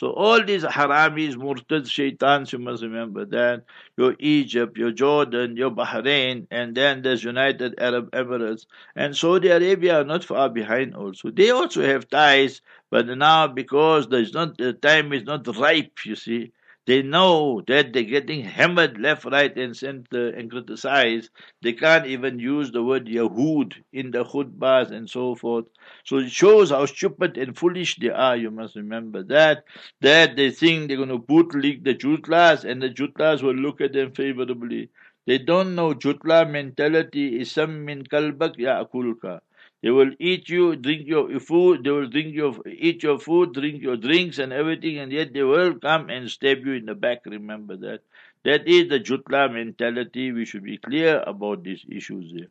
So 0.00 0.12
all 0.12 0.42
these 0.42 0.64
haramis, 0.64 1.34
murtad, 1.36 1.86
shaitans, 1.86 2.54
you 2.54 2.58
must 2.58 2.82
remember 2.82 3.26
that. 3.26 3.64
Your 3.98 4.16
Egypt, 4.18 4.78
your 4.78 4.92
Jordan, 4.92 5.58
your 5.58 5.70
Bahrain, 5.70 6.46
and 6.50 6.74
then 6.74 7.02
there's 7.02 7.22
United 7.22 7.74
Arab 7.78 8.10
Emirates. 8.12 8.64
And 8.96 9.14
Saudi 9.14 9.48
Arabia 9.48 10.00
are 10.00 10.04
not 10.04 10.24
far 10.24 10.48
behind 10.48 10.94
also. 10.94 11.30
They 11.30 11.50
also 11.50 11.84
have 11.84 12.08
ties, 12.08 12.62
but 12.88 13.08
now 13.08 13.46
because 13.46 14.08
there's 14.08 14.32
not 14.32 14.56
the 14.56 14.72
time 14.72 15.12
is 15.12 15.24
not 15.24 15.46
ripe, 15.58 16.06
you 16.06 16.16
see, 16.16 16.52
they 16.86 17.02
know 17.02 17.62
that 17.68 17.92
they're 17.92 18.02
getting 18.02 18.42
hammered 18.44 18.98
left, 18.98 19.24
right, 19.24 19.56
and 19.56 19.76
center 19.76 20.28
and 20.30 20.50
criticized. 20.50 21.30
They 21.62 21.72
can't 21.74 22.06
even 22.06 22.38
use 22.38 22.70
the 22.72 22.82
word 22.82 23.06
Yahud 23.06 23.74
in 23.92 24.10
the 24.10 24.24
khutbahs 24.24 24.90
and 24.90 25.08
so 25.08 25.34
forth. 25.34 25.66
So 26.04 26.18
it 26.18 26.30
shows 26.30 26.70
how 26.70 26.86
stupid 26.86 27.38
and 27.38 27.56
foolish 27.56 27.96
they 27.96 28.10
are. 28.10 28.36
You 28.36 28.50
must 28.50 28.76
remember 28.76 29.22
that. 29.24 29.64
That 30.00 30.36
they 30.36 30.50
think 30.50 30.88
they're 30.88 30.96
going 30.96 31.10
to 31.10 31.18
bootleg 31.18 31.84
the 31.84 31.94
Jutlas 31.94 32.64
and 32.64 32.82
the 32.82 32.90
Jutlas 32.90 33.42
will 33.42 33.54
look 33.54 33.80
at 33.80 33.92
them 33.92 34.12
favorably. 34.12 34.90
They 35.26 35.38
don't 35.38 35.74
know 35.74 35.94
Jutla 35.94 36.50
mentality 36.50 37.40
is 37.40 37.52
some 37.52 37.84
min 37.84 38.04
kalbak 38.04 38.58
ya 38.58 38.84
akulka. 38.84 39.40
They 39.82 39.90
will 39.90 40.12
eat 40.18 40.48
you, 40.48 40.76
drink 40.76 41.06
your 41.06 41.40
food, 41.40 41.84
they 41.84 41.90
will 41.90 42.08
drink 42.08 42.34
your, 42.34 42.54
eat 42.66 43.02
your 43.02 43.18
food, 43.18 43.54
drink 43.54 43.82
your 43.82 43.96
drinks 43.96 44.38
and 44.38 44.52
everything, 44.52 44.98
and 44.98 45.12
yet 45.12 45.32
they 45.32 45.42
will 45.42 45.74
come 45.74 46.10
and 46.10 46.30
stab 46.30 46.66
you 46.66 46.72
in 46.72 46.86
the 46.86 46.94
back. 46.94 47.24
Remember 47.26 47.76
that. 47.76 48.00
That 48.44 48.66
is 48.66 48.88
the 48.88 49.00
Jutla 49.00 49.52
mentality. 49.52 50.32
We 50.32 50.44
should 50.44 50.64
be 50.64 50.78
clear 50.78 51.22
about 51.26 51.62
these 51.64 51.84
issues 51.90 52.30
here. 52.30 52.48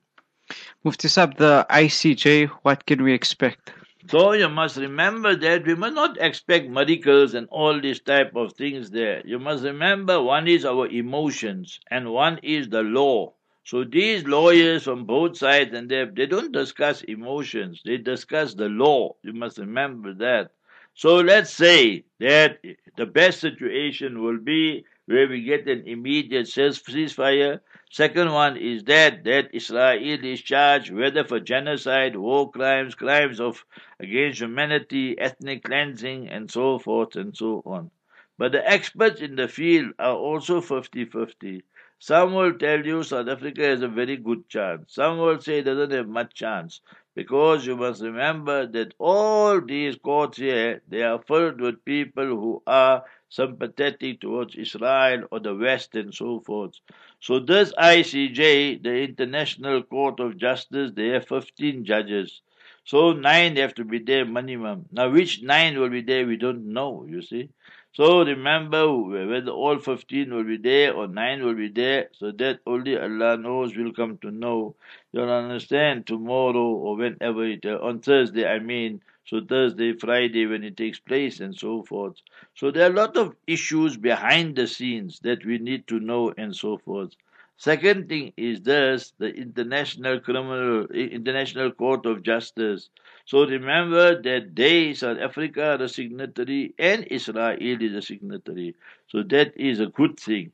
Mufti 0.83 1.07
Sab, 1.07 1.37
the 1.37 1.65
ICJ, 1.69 2.47
what 2.63 2.85
can 2.85 3.03
we 3.03 3.13
expect? 3.13 3.73
So 4.09 4.33
you 4.33 4.49
must 4.49 4.77
remember 4.77 5.35
that 5.35 5.65
we 5.65 5.75
must 5.75 5.95
not 5.95 6.17
expect 6.19 6.69
miracles 6.69 7.33
and 7.33 7.47
all 7.51 7.79
these 7.79 7.99
type 7.99 8.35
of 8.35 8.53
things 8.53 8.89
there. 8.91 9.21
You 9.25 9.39
must 9.39 9.63
remember 9.63 10.21
one 10.21 10.47
is 10.47 10.65
our 10.65 10.87
emotions 10.87 11.79
and 11.91 12.11
one 12.11 12.39
is 12.43 12.69
the 12.69 12.81
law. 12.81 13.33
So 13.69 13.83
these 13.83 14.25
lawyers 14.25 14.85
from 14.85 15.05
both 15.05 15.37
sides 15.37 15.75
and 15.75 15.87
they, 15.87 16.03
they 16.05 16.25
don't 16.25 16.51
discuss 16.51 17.03
emotions, 17.03 17.83
they 17.85 17.97
discuss 17.97 18.55
the 18.55 18.67
law. 18.67 19.15
You 19.21 19.31
must 19.33 19.59
remember 19.59 20.11
that. 20.15 20.53
So 20.95 21.17
let's 21.17 21.51
say 21.53 22.05
that 22.19 22.63
the 22.97 23.05
best 23.05 23.39
situation 23.39 24.23
will 24.23 24.39
be 24.39 24.85
where 25.05 25.27
we 25.27 25.43
get 25.43 25.67
an 25.67 25.83
immediate 25.85 26.47
ceasefire. 26.47 27.59
Second 27.91 28.31
one 28.31 28.57
is 28.57 28.85
that 28.85 29.23
that 29.25 29.53
Israel 29.53 30.25
is 30.25 30.41
charged 30.41 30.91
whether 30.91 31.23
for 31.23 31.39
genocide, 31.39 32.15
war 32.15 32.49
crimes, 32.49 32.95
crimes 32.95 33.39
of 33.39 33.63
against 33.99 34.41
humanity, 34.41 35.15
ethnic 35.19 35.65
cleansing, 35.65 36.27
and 36.27 36.49
so 36.49 36.79
forth 36.79 37.15
and 37.15 37.37
so 37.37 37.61
on. 37.67 37.91
But 38.39 38.51
the 38.51 38.67
experts 38.67 39.21
in 39.21 39.35
the 39.35 39.47
field 39.47 39.93
are 39.99 40.15
also 40.15 40.59
50-50. 40.59 41.61
Some 41.99 42.33
will 42.33 42.53
tell 42.53 42.85
you 42.85 43.03
South 43.03 43.27
Africa 43.27 43.61
has 43.61 43.81
a 43.81 43.89
very 43.89 44.15
good 44.15 44.47
chance. 44.47 44.93
Some 44.93 45.17
will 45.17 45.39
say 45.41 45.59
it 45.59 45.63
doesn't 45.63 45.91
have 45.91 46.07
much 46.07 46.33
chance. 46.33 46.81
Because 47.13 47.65
you 47.65 47.75
must 47.75 48.01
remember 48.01 48.65
that 48.67 48.93
all 48.97 49.59
these 49.59 49.97
courts 49.97 50.37
here, 50.37 50.81
they 50.87 51.03
are 51.03 51.21
filled 51.21 51.59
with 51.59 51.83
people 51.83 52.25
who 52.25 52.63
are 52.65 53.03
sympathetic 53.27 54.21
towards 54.21 54.55
Israel 54.55 55.25
or 55.29 55.41
the 55.41 55.53
West 55.53 55.95
and 55.95 56.13
so 56.13 56.39
forth. 56.39 56.75
So 57.19 57.39
this 57.39 57.73
ICJ, 57.73 58.81
the 58.81 59.01
International 59.03 59.83
Court 59.83 60.21
of 60.21 60.37
Justice, 60.37 60.91
they 60.95 61.09
have 61.09 61.27
15 61.27 61.83
judges. 61.83 62.41
So 62.85 63.11
nine 63.11 63.57
have 63.57 63.75
to 63.75 63.83
be 63.83 63.99
there 63.99 64.25
minimum. 64.25 64.85
Now 64.91 65.09
which 65.09 65.43
nine 65.43 65.77
will 65.79 65.89
be 65.89 66.01
there, 66.01 66.25
we 66.25 66.37
don't 66.37 66.73
know, 66.73 67.05
you 67.07 67.21
see. 67.21 67.49
So 67.93 68.25
remember 68.25 68.91
whether 68.97 69.51
all 69.51 69.77
15 69.77 70.33
will 70.33 70.43
be 70.43 70.57
there 70.57 70.95
or 70.95 71.07
9 71.07 71.43
will 71.43 71.53
be 71.53 71.67
there, 71.69 72.09
so 72.13 72.31
that 72.31 72.61
only 72.65 72.97
Allah 72.97 73.37
knows 73.37 73.75
will 73.77 73.93
come 73.93 74.17
to 74.19 74.31
know. 74.31 74.75
You'll 75.11 75.29
understand 75.29 76.07
tomorrow 76.07 76.65
or 76.65 76.95
whenever 76.95 77.45
it, 77.45 77.65
uh, 77.65 77.77
on 77.81 77.99
Thursday, 77.99 78.47
I 78.47 78.57
mean, 78.57 79.01
so 79.25 79.41
Thursday, 79.41 79.93
Friday 79.93 80.47
when 80.47 80.63
it 80.63 80.77
takes 80.77 80.97
place 80.99 81.39
and 81.39 81.55
so 81.55 81.83
forth. 81.83 82.15
So 82.55 82.71
there 82.71 82.87
are 82.89 82.91
a 82.91 82.95
lot 82.95 83.15
of 83.17 83.35
issues 83.45 83.97
behind 83.97 84.55
the 84.55 84.65
scenes 84.65 85.19
that 85.19 85.45
we 85.45 85.59
need 85.59 85.85
to 85.89 85.99
know 85.99 86.33
and 86.35 86.55
so 86.55 86.77
forth. 86.77 87.15
Second 87.59 88.09
thing 88.09 88.33
is 88.37 88.63
this, 88.63 89.13
the 89.19 89.27
International 89.31 90.19
Criminal, 90.19 90.87
International 90.87 91.71
Court 91.71 92.07
of 92.07 92.23
Justice. 92.23 92.89
So 93.25 93.45
remember 93.45 94.19
that 94.23 94.55
they, 94.55 94.95
South 94.95 95.19
Africa, 95.19 95.77
a 95.79 95.87
signatory 95.87 96.73
and 96.79 97.03
Israel 97.11 97.55
is 97.61 97.93
a 97.93 98.01
signatory. 98.01 98.75
So 99.09 99.21
that 99.21 99.53
is 99.55 99.79
a 99.79 99.85
good 99.85 100.19
thing. 100.19 100.53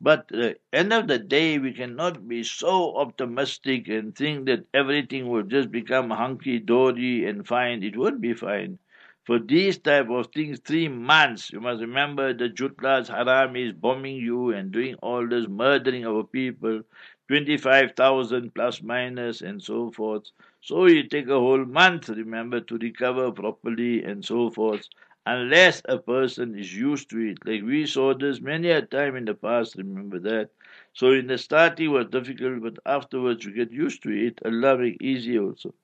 But 0.00 0.30
at 0.32 0.38
the 0.38 0.58
end 0.72 0.92
of 0.92 1.08
the 1.08 1.18
day, 1.18 1.58
we 1.58 1.72
cannot 1.72 2.28
be 2.28 2.44
so 2.44 2.96
optimistic 2.96 3.88
and 3.88 4.14
think 4.16 4.46
that 4.46 4.66
everything 4.74 5.28
will 5.28 5.42
just 5.44 5.70
become 5.72 6.10
hunky 6.10 6.58
dory 6.60 7.26
and 7.28 7.46
fine. 7.46 7.82
It 7.82 7.96
won't 7.96 8.20
be 8.20 8.34
fine. 8.34 8.78
For 9.24 9.38
these 9.38 9.78
type 9.78 10.08
of 10.10 10.28
things, 10.28 10.60
three 10.60 10.88
months, 10.88 11.52
you 11.52 11.60
must 11.60 11.80
remember 11.80 12.32
the 12.32 12.48
Jutlas 12.48 13.08
Haram 13.08 13.56
is 13.56 13.72
bombing 13.72 14.16
you 14.16 14.50
and 14.52 14.70
doing 14.72 14.94
all 15.02 15.26
this, 15.26 15.46
murdering 15.48 16.06
our 16.06 16.24
people, 16.24 16.82
25,000 17.28 18.54
plus 18.54 18.82
minus 18.82 19.42
and 19.42 19.62
so 19.62 19.90
forth. 19.90 20.30
So 20.60 20.86
you 20.86 21.02
take 21.08 21.28
a 21.28 21.38
whole 21.40 21.64
month, 21.64 22.08
remember, 22.08 22.60
to 22.60 22.78
recover 22.78 23.30
properly 23.32 24.02
and 24.04 24.24
so 24.24 24.50
forth, 24.50 24.88
unless 25.26 25.82
a 25.86 25.98
person 25.98 26.58
is 26.58 26.74
used 26.74 27.10
to 27.10 27.18
it. 27.18 27.38
Like 27.44 27.62
we 27.62 27.86
saw 27.86 28.14
this 28.14 28.40
many 28.40 28.70
a 28.70 28.82
time 28.82 29.16
in 29.16 29.24
the 29.26 29.34
past, 29.34 29.76
remember 29.76 30.18
that. 30.20 30.50
So 30.92 31.12
in 31.12 31.26
the 31.26 31.38
starting 31.38 31.86
it 31.86 31.88
was 31.88 32.06
difficult, 32.06 32.62
but 32.62 32.78
afterwards 32.86 33.44
you 33.44 33.52
get 33.52 33.70
used 33.72 34.02
to 34.04 34.10
it. 34.10 34.40
Allah 34.44 34.78
make 34.78 35.00
easy 35.02 35.38
also. 35.38 35.74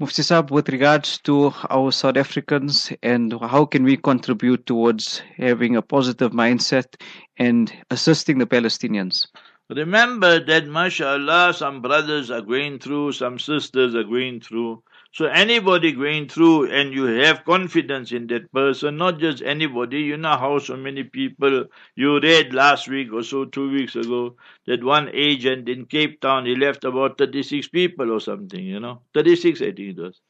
Mufti 0.00 0.22
Saab, 0.22 0.50
with 0.50 0.70
regards 0.70 1.18
to 1.18 1.54
our 1.70 1.92
South 1.92 2.16
Africans 2.16 2.92
and 3.00 3.32
how 3.40 3.64
can 3.64 3.84
we 3.84 3.96
contribute 3.96 4.66
towards 4.66 5.22
having 5.36 5.76
a 5.76 5.82
positive 5.82 6.32
mindset 6.32 7.00
and 7.36 7.72
assisting 7.92 8.38
the 8.38 8.46
Palestinians? 8.46 9.28
Remember 9.70 10.44
that, 10.44 10.66
mashallah, 10.66 11.54
some 11.54 11.80
brothers 11.80 12.28
are 12.32 12.40
going 12.40 12.80
through, 12.80 13.12
some 13.12 13.38
sisters 13.38 13.94
are 13.94 14.02
going 14.02 14.40
through. 14.40 14.82
So 15.14 15.26
anybody 15.26 15.92
going 15.92 16.28
through 16.28 16.72
and 16.72 16.92
you 16.92 17.04
have 17.04 17.44
confidence 17.44 18.10
in 18.10 18.26
that 18.28 18.52
person, 18.52 18.96
not 18.96 19.20
just 19.20 19.42
anybody, 19.44 20.00
you 20.00 20.16
know 20.16 20.36
how 20.36 20.58
so 20.58 20.76
many 20.76 21.04
people, 21.04 21.66
you 21.94 22.20
read 22.20 22.52
last 22.52 22.88
week 22.88 23.12
or 23.12 23.22
so, 23.22 23.44
two 23.44 23.70
weeks 23.70 23.94
ago, 23.94 24.34
that 24.66 24.82
one 24.82 25.10
agent 25.14 25.68
in 25.68 25.86
Cape 25.86 26.20
Town, 26.20 26.46
he 26.46 26.56
left 26.56 26.82
about 26.84 27.16
36 27.16 27.68
people 27.68 28.10
or 28.10 28.20
something, 28.20 28.64
you 28.64 28.80
know, 28.80 29.02
36 29.14 29.62
I 29.62 29.66
think 29.66 29.96
it 29.96 29.98
was. 29.98 30.20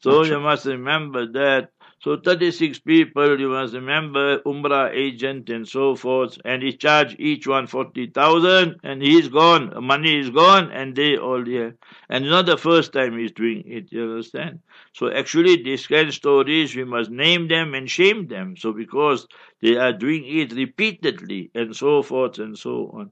So 0.00 0.24
you 0.24 0.40
must 0.40 0.66
remember 0.66 1.26
that. 1.32 1.70
So 2.00 2.16
36 2.16 2.78
people, 2.80 3.38
you 3.40 3.48
must 3.50 3.74
remember, 3.74 4.38
Umrah 4.40 4.90
agent 4.94 5.50
and 5.50 5.66
so 5.68 5.94
forth, 5.96 6.38
and 6.44 6.62
he 6.62 6.72
charged 6.72 7.16
each 7.18 7.46
one 7.46 7.66
40,000 7.66 8.76
and 8.84 9.02
he's 9.02 9.28
gone, 9.28 9.84
money 9.84 10.18
is 10.18 10.30
gone 10.30 10.70
and 10.70 10.94
they 10.96 11.16
all 11.16 11.44
here. 11.44 11.76
And 12.08 12.24
not 12.30 12.46
the 12.46 12.56
first 12.56 12.92
time 12.92 13.18
he's 13.18 13.32
doing 13.32 13.64
it, 13.66 13.92
you 13.92 14.02
understand? 14.04 14.60
So 14.94 15.10
actually 15.12 15.62
these 15.62 15.86
kind 15.86 16.08
of 16.08 16.14
stories, 16.14 16.74
we 16.74 16.84
must 16.84 17.10
name 17.10 17.48
them 17.48 17.74
and 17.74 17.90
shame 17.90 18.26
them. 18.28 18.56
So 18.56 18.72
because 18.72 19.26
they 19.60 19.76
are 19.76 19.92
doing 19.92 20.24
it 20.26 20.52
repeatedly 20.52 21.50
and 21.54 21.74
so 21.74 22.02
forth 22.02 22.38
and 22.38 22.56
so 22.58 22.90
on. 22.94 23.10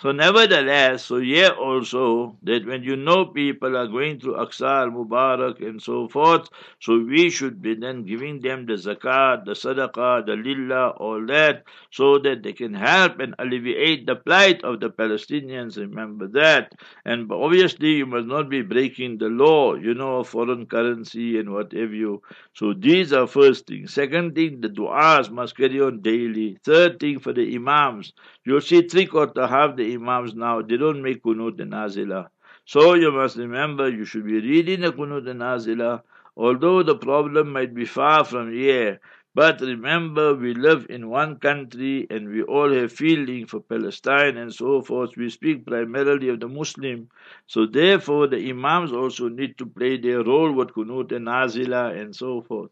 So 0.00 0.12
nevertheless, 0.12 1.04
so 1.04 1.18
here 1.18 1.50
also 1.50 2.36
that 2.42 2.66
when 2.66 2.82
you 2.82 2.96
know 2.96 3.26
people 3.26 3.76
are 3.76 3.86
going 3.86 4.20
through 4.20 4.34
Aqsa 4.34 4.92
Mubarak 4.92 5.60
and 5.66 5.80
so 5.80 6.08
forth, 6.08 6.48
so 6.80 6.98
we 6.98 7.30
should 7.30 7.62
be 7.62 7.74
then 7.74 8.04
giving 8.04 8.40
them 8.40 8.66
the 8.66 8.74
zakat, 8.74 9.44
the 9.44 9.52
sadaqah, 9.52 10.26
the 10.26 10.36
lillah, 10.36 10.90
all 10.98 11.24
that, 11.26 11.64
so 11.90 12.18
that 12.18 12.42
they 12.42 12.52
can 12.52 12.74
help 12.74 13.18
and 13.20 13.34
alleviate 13.38 14.06
the 14.06 14.16
plight 14.16 14.62
of 14.64 14.80
the 14.80 14.90
Palestinians. 14.90 15.76
Remember 15.78 16.28
that. 16.28 16.72
And 17.04 17.30
obviously 17.32 17.94
you 17.94 18.06
must 18.06 18.26
not 18.26 18.48
be 18.50 18.62
breaking 18.62 19.18
the 19.18 19.28
law, 19.28 19.74
you 19.74 19.94
know, 19.94 20.22
foreign 20.24 20.66
currency 20.66 21.38
and 21.38 21.52
whatever 21.52 21.94
you. 21.94 22.22
So 22.54 22.74
these 22.74 23.12
are 23.12 23.26
first 23.26 23.66
thing. 23.66 23.86
Second 23.86 24.34
thing, 24.34 24.60
the 24.60 24.68
du'as 24.68 25.30
must 25.30 25.56
carry 25.56 25.80
on 25.80 26.02
daily. 26.02 26.58
Third 26.64 27.00
thing 27.00 27.18
for 27.18 27.32
the 27.32 27.54
imams, 27.56 28.12
you 28.44 28.60
see 28.60 28.82
three 28.82 29.06
quarter 29.06 29.46
half 29.46 29.65
the 29.74 29.94
Imams 29.94 30.34
now, 30.34 30.62
they 30.62 30.76
don't 30.76 31.02
make 31.02 31.22
kunut 31.24 31.58
and 31.60 31.72
nazila. 31.72 32.28
So 32.64 32.94
you 32.94 33.10
must 33.10 33.36
remember, 33.36 33.88
you 33.88 34.04
should 34.04 34.26
be 34.26 34.38
reading 34.38 34.82
the 34.82 34.92
kunut 34.92 35.26
and 35.28 35.40
nazila, 35.40 36.02
although 36.36 36.84
the 36.84 36.94
problem 36.94 37.52
might 37.52 37.74
be 37.74 37.84
far 37.84 38.24
from 38.24 38.52
here. 38.52 39.00
But 39.34 39.60
remember, 39.60 40.34
we 40.34 40.54
live 40.54 40.86
in 40.88 41.10
one 41.10 41.36
country 41.36 42.06
and 42.08 42.28
we 42.28 42.42
all 42.42 42.72
have 42.72 42.90
feeling 42.90 43.46
for 43.46 43.60
Palestine 43.60 44.36
and 44.38 44.54
so 44.54 44.80
forth. 44.80 45.10
We 45.16 45.28
speak 45.28 45.66
primarily 45.66 46.28
of 46.30 46.40
the 46.40 46.48
Muslim. 46.48 47.10
So 47.46 47.66
therefore, 47.66 48.28
the 48.28 48.48
Imams 48.48 48.92
also 48.92 49.28
need 49.28 49.58
to 49.58 49.66
play 49.66 49.98
their 49.98 50.22
role 50.24 50.52
with 50.52 50.68
Kunut 50.68 51.12
and 51.12 51.26
Nazila 51.26 52.00
and 52.00 52.16
so 52.16 52.40
forth. 52.40 52.70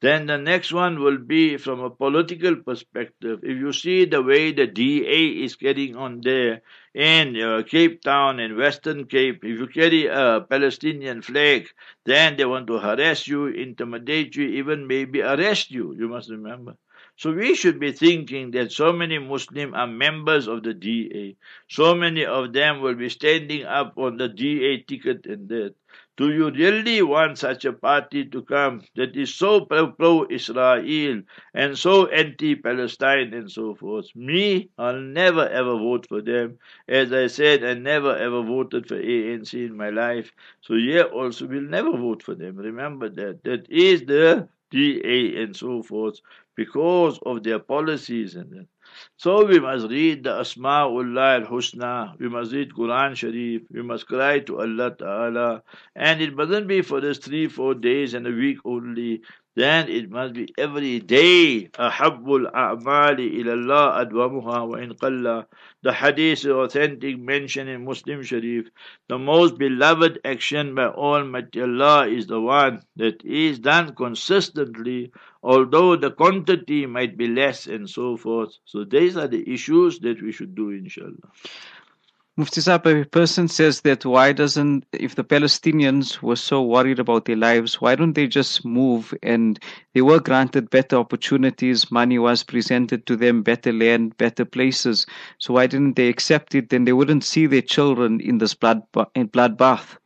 Then 0.00 0.26
the 0.26 0.38
next 0.38 0.72
one 0.72 1.00
will 1.00 1.18
be 1.18 1.58
from 1.58 1.80
a 1.80 1.90
political 1.90 2.56
perspective. 2.56 3.40
If 3.42 3.58
you 3.58 3.72
see 3.72 4.06
the 4.06 4.22
way 4.22 4.52
the 4.52 4.66
DA 4.66 5.44
is 5.44 5.56
carrying 5.56 5.94
on 5.96 6.22
there 6.22 6.62
in 6.94 7.40
uh, 7.40 7.62
Cape 7.66 8.02
Town 8.02 8.40
and 8.40 8.56
Western 8.56 9.06
Cape, 9.06 9.44
if 9.44 9.58
you 9.58 9.66
carry 9.66 10.06
a 10.06 10.40
Palestinian 10.48 11.20
flag, 11.22 11.68
then 12.06 12.36
they 12.36 12.46
want 12.46 12.66
to 12.68 12.78
harass 12.78 13.28
you, 13.28 13.46
intimidate 13.46 14.36
you, 14.36 14.46
even 14.48 14.86
maybe 14.86 15.20
arrest 15.20 15.70
you. 15.70 15.94
You 15.98 16.08
must 16.08 16.30
remember. 16.30 16.76
So 17.16 17.32
we 17.32 17.54
should 17.54 17.78
be 17.78 17.92
thinking 17.92 18.52
that 18.52 18.72
so 18.72 18.94
many 18.94 19.18
Muslims 19.18 19.74
are 19.74 19.86
members 19.86 20.46
of 20.48 20.62
the 20.62 20.72
DA. 20.72 21.36
So 21.68 21.94
many 21.94 22.24
of 22.24 22.54
them 22.54 22.80
will 22.80 22.94
be 22.94 23.10
standing 23.10 23.64
up 23.66 23.98
on 23.98 24.16
the 24.16 24.28
DA 24.28 24.78
ticket 24.78 25.26
and 25.26 25.46
that. 25.50 25.74
Do 26.20 26.30
you 26.30 26.50
really 26.52 27.02
want 27.02 27.38
such 27.38 27.64
a 27.64 27.72
party 27.72 28.24
to 28.26 28.42
come 28.42 28.82
that 28.94 29.16
is 29.16 29.34
so 29.34 29.64
pro 29.64 30.26
Israel 30.30 31.22
and 31.54 31.78
so 31.78 32.06
anti 32.08 32.54
Palestine 32.54 33.34
and 33.34 33.50
so 33.50 33.74
forth? 33.74 34.14
Me, 34.14 34.70
I'll 34.78 35.00
never 35.00 35.48
ever 35.48 35.76
vote 35.78 36.06
for 36.06 36.22
them. 36.22 36.58
As 36.86 37.12
I 37.12 37.26
said, 37.26 37.64
I 37.64 37.74
never 37.74 38.14
ever 38.16 38.42
voted 38.42 38.86
for 38.86 38.96
ANC 39.00 39.54
in 39.54 39.76
my 39.76 39.90
life. 39.90 40.30
So, 40.60 40.74
yeah, 40.74 41.04
also 41.04 41.46
will 41.48 41.62
never 41.62 41.92
vote 41.96 42.22
for 42.22 42.36
them. 42.36 42.56
Remember 42.56 43.08
that. 43.08 43.42
That 43.44 43.70
is 43.70 44.04
the 44.04 44.48
DA 44.70 45.42
and 45.42 45.56
so 45.56 45.82
forth 45.82 46.20
because 46.54 47.18
of 47.26 47.42
their 47.42 47.58
policies 47.60 48.36
and 48.36 48.50
that. 48.52 48.69
So 49.16 49.44
we 49.46 49.60
must 49.60 49.88
read 49.88 50.24
the 50.24 50.30
Asma'ullah 50.30 51.42
al-Husna, 51.42 52.18
we 52.18 52.28
must 52.28 52.52
read 52.52 52.72
Quran 52.72 53.14
Sharif, 53.14 53.62
we 53.70 53.82
must 53.82 54.06
cry 54.06 54.40
to 54.40 54.60
Allah 54.60 54.90
Ta'ala, 54.98 55.62
and 55.94 56.20
it 56.20 56.34
mustn't 56.34 56.66
be 56.66 56.82
for 56.82 57.00
this 57.00 57.18
three, 57.18 57.46
four 57.48 57.74
days 57.74 58.14
and 58.14 58.26
a 58.26 58.30
week 58.30 58.58
only, 58.64 59.22
then 59.55 59.87
it 59.87 60.11
must 60.11 60.33
be 60.33 60.53
every 60.57 60.99
day. 60.99 61.69
أحب 61.79 62.27
الأعمال 62.27 63.19
إلى 63.19 63.53
الله 63.53 64.01
أدومها 64.01 64.59
وإن 64.67 64.97
قل. 64.99 65.45
The 65.81 65.93
hadith 65.93 66.39
is 66.39 66.47
authentic 66.47 67.17
mention 67.17 67.69
in 67.69 67.85
Muslim 67.85 68.21
Sharif. 68.21 68.69
The 69.07 69.17
most 69.17 69.57
beloved 69.57 70.19
action 70.25 70.75
by 70.75 70.87
Almighty 70.87 71.61
Allah 71.61 72.07
is 72.07 72.27
the 72.27 72.41
one 72.41 72.81
that 72.97 73.23
is 73.23 73.59
done 73.59 73.95
consistently, 73.95 75.13
although 75.41 75.95
the 75.95 76.11
quantity 76.11 76.85
might 76.85 77.15
be 77.15 77.27
less 77.27 77.67
and 77.67 77.89
so 77.89 78.17
forth. 78.17 78.57
So 78.65 78.83
these 78.83 79.15
are 79.15 79.29
the 79.29 79.49
issues 79.49 79.99
that 79.99 80.21
we 80.21 80.33
should 80.33 80.53
do, 80.53 80.71
inshallah. 80.71 81.31
Mufti 82.40 82.62
a 82.70 83.04
person 83.04 83.48
says 83.48 83.82
that 83.82 84.06
why 84.06 84.32
doesn't, 84.32 84.86
if 84.92 85.14
the 85.14 85.22
Palestinians 85.22 86.22
were 86.22 86.36
so 86.36 86.62
worried 86.62 86.98
about 86.98 87.26
their 87.26 87.36
lives, 87.36 87.82
why 87.82 87.94
don't 87.94 88.14
they 88.14 88.26
just 88.26 88.64
move 88.64 89.12
and 89.22 89.60
they 89.92 90.00
were 90.00 90.20
granted 90.20 90.70
better 90.70 90.96
opportunities, 90.96 91.90
money 91.90 92.18
was 92.18 92.42
presented 92.42 93.04
to 93.04 93.14
them, 93.14 93.42
better 93.42 93.74
land, 93.74 94.16
better 94.16 94.46
places. 94.46 95.04
So 95.36 95.52
why 95.52 95.66
didn't 95.66 95.96
they 95.96 96.08
accept 96.08 96.54
it? 96.54 96.70
Then 96.70 96.86
they 96.86 96.94
wouldn't 96.94 97.24
see 97.24 97.44
their 97.44 97.60
children 97.60 98.20
in 98.20 98.38
this 98.38 98.54
blood 98.54 98.84
in 99.14 99.28
bloodbath. 99.28 99.98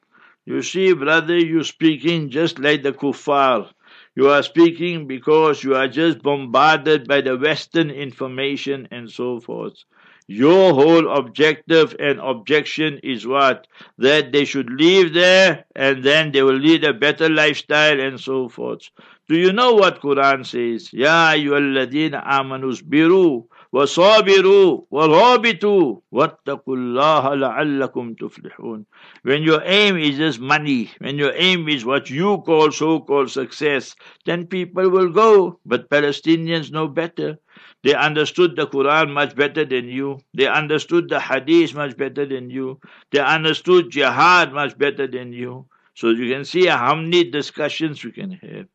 You 0.45 0.61
see, 0.63 0.93
brother, 0.93 1.39
you're 1.39 1.63
speaking 1.63 2.31
just 2.31 2.59
like 2.59 2.83
the 2.83 2.93
kuffar. 2.93 3.71
You 4.17 4.31
are 4.31 4.43
speaking 4.43 5.07
because 5.07 5.63
you 5.63 5.77
are 5.77 5.87
just 5.87 6.21
bombarded 6.21 7.07
by 7.07 7.21
the 7.21 7.37
Western 7.37 7.91
information 7.91 8.89
and 8.91 9.09
so 9.09 9.39
forth. 9.39 9.85
Your 10.28 10.74
whole 10.74 11.10
objective 11.18 11.96
and 12.00 12.20
objection 12.20 13.00
is 13.02 13.26
what? 13.26 13.68
That 13.98 14.32
they 14.32 14.46
should 14.46 14.70
live 14.70 15.14
there 15.14 15.66
and 15.76 16.04
then 16.04 16.32
they 16.32 16.44
will 16.44 16.54
lead 16.58 16.84
a 16.84 16.94
better 16.94 17.30
lifestyle 17.30 18.00
and 18.00 18.20
so 18.20 18.48
forth. 18.48 18.90
Do 19.28 19.38
you 19.38 19.52
know 19.52 19.74
what 19.74 20.02
Quran 20.02 20.46
says? 20.46 20.94
Ya 20.94 21.34
ayyuhalladhina 21.34 22.24
amanu 22.26 22.72
biru 22.88 23.48
وصابروا 23.74 24.82
ورابطوا 24.92 25.96
واتقوا 26.12 26.76
الله 26.76 27.36
لعلكم 27.36 28.14
تفلحون 28.14 28.86
when 29.24 29.44
your 29.44 29.62
aim 29.64 29.96
is 29.96 30.18
just 30.18 30.40
money 30.40 30.90
when 30.98 31.20
your 31.20 31.34
aim 31.36 31.70
is 31.70 31.86
what 31.86 32.10
you 32.10 32.40
call 32.48 32.72
so-called 32.72 33.30
success 33.30 33.96
then 34.26 34.48
people 34.48 34.90
will 34.90 35.10
go 35.10 35.60
but 35.66 35.88
palestinians 35.90 36.72
know 36.72 36.88
better 36.88 37.38
they 37.85 37.95
understood 37.95 38.57
the 38.57 38.67
Quran 38.67 39.13
much 39.13 39.37
better 39.37 39.65
than 39.67 39.89
you. 39.89 40.19
They 40.33 40.47
understood 40.49 41.11
the 41.11 41.21
Hadith 41.21 41.75
much 41.75 41.97
better 41.99 42.25
than 42.25 42.49
you. 42.49 42.81
They 43.13 43.21
understood 43.21 43.91
Jihad 43.91 44.55
much 44.55 44.79
better 44.79 45.07
than 45.07 45.35
you. 45.35 45.67
So 45.95 46.09
you 46.09 46.33
can 46.33 46.47
see 46.47 46.67
how 46.67 46.95
many 46.95 47.31
discussions 47.31 48.03
we 48.03 48.13
can 48.13 48.31
have. 48.33 48.67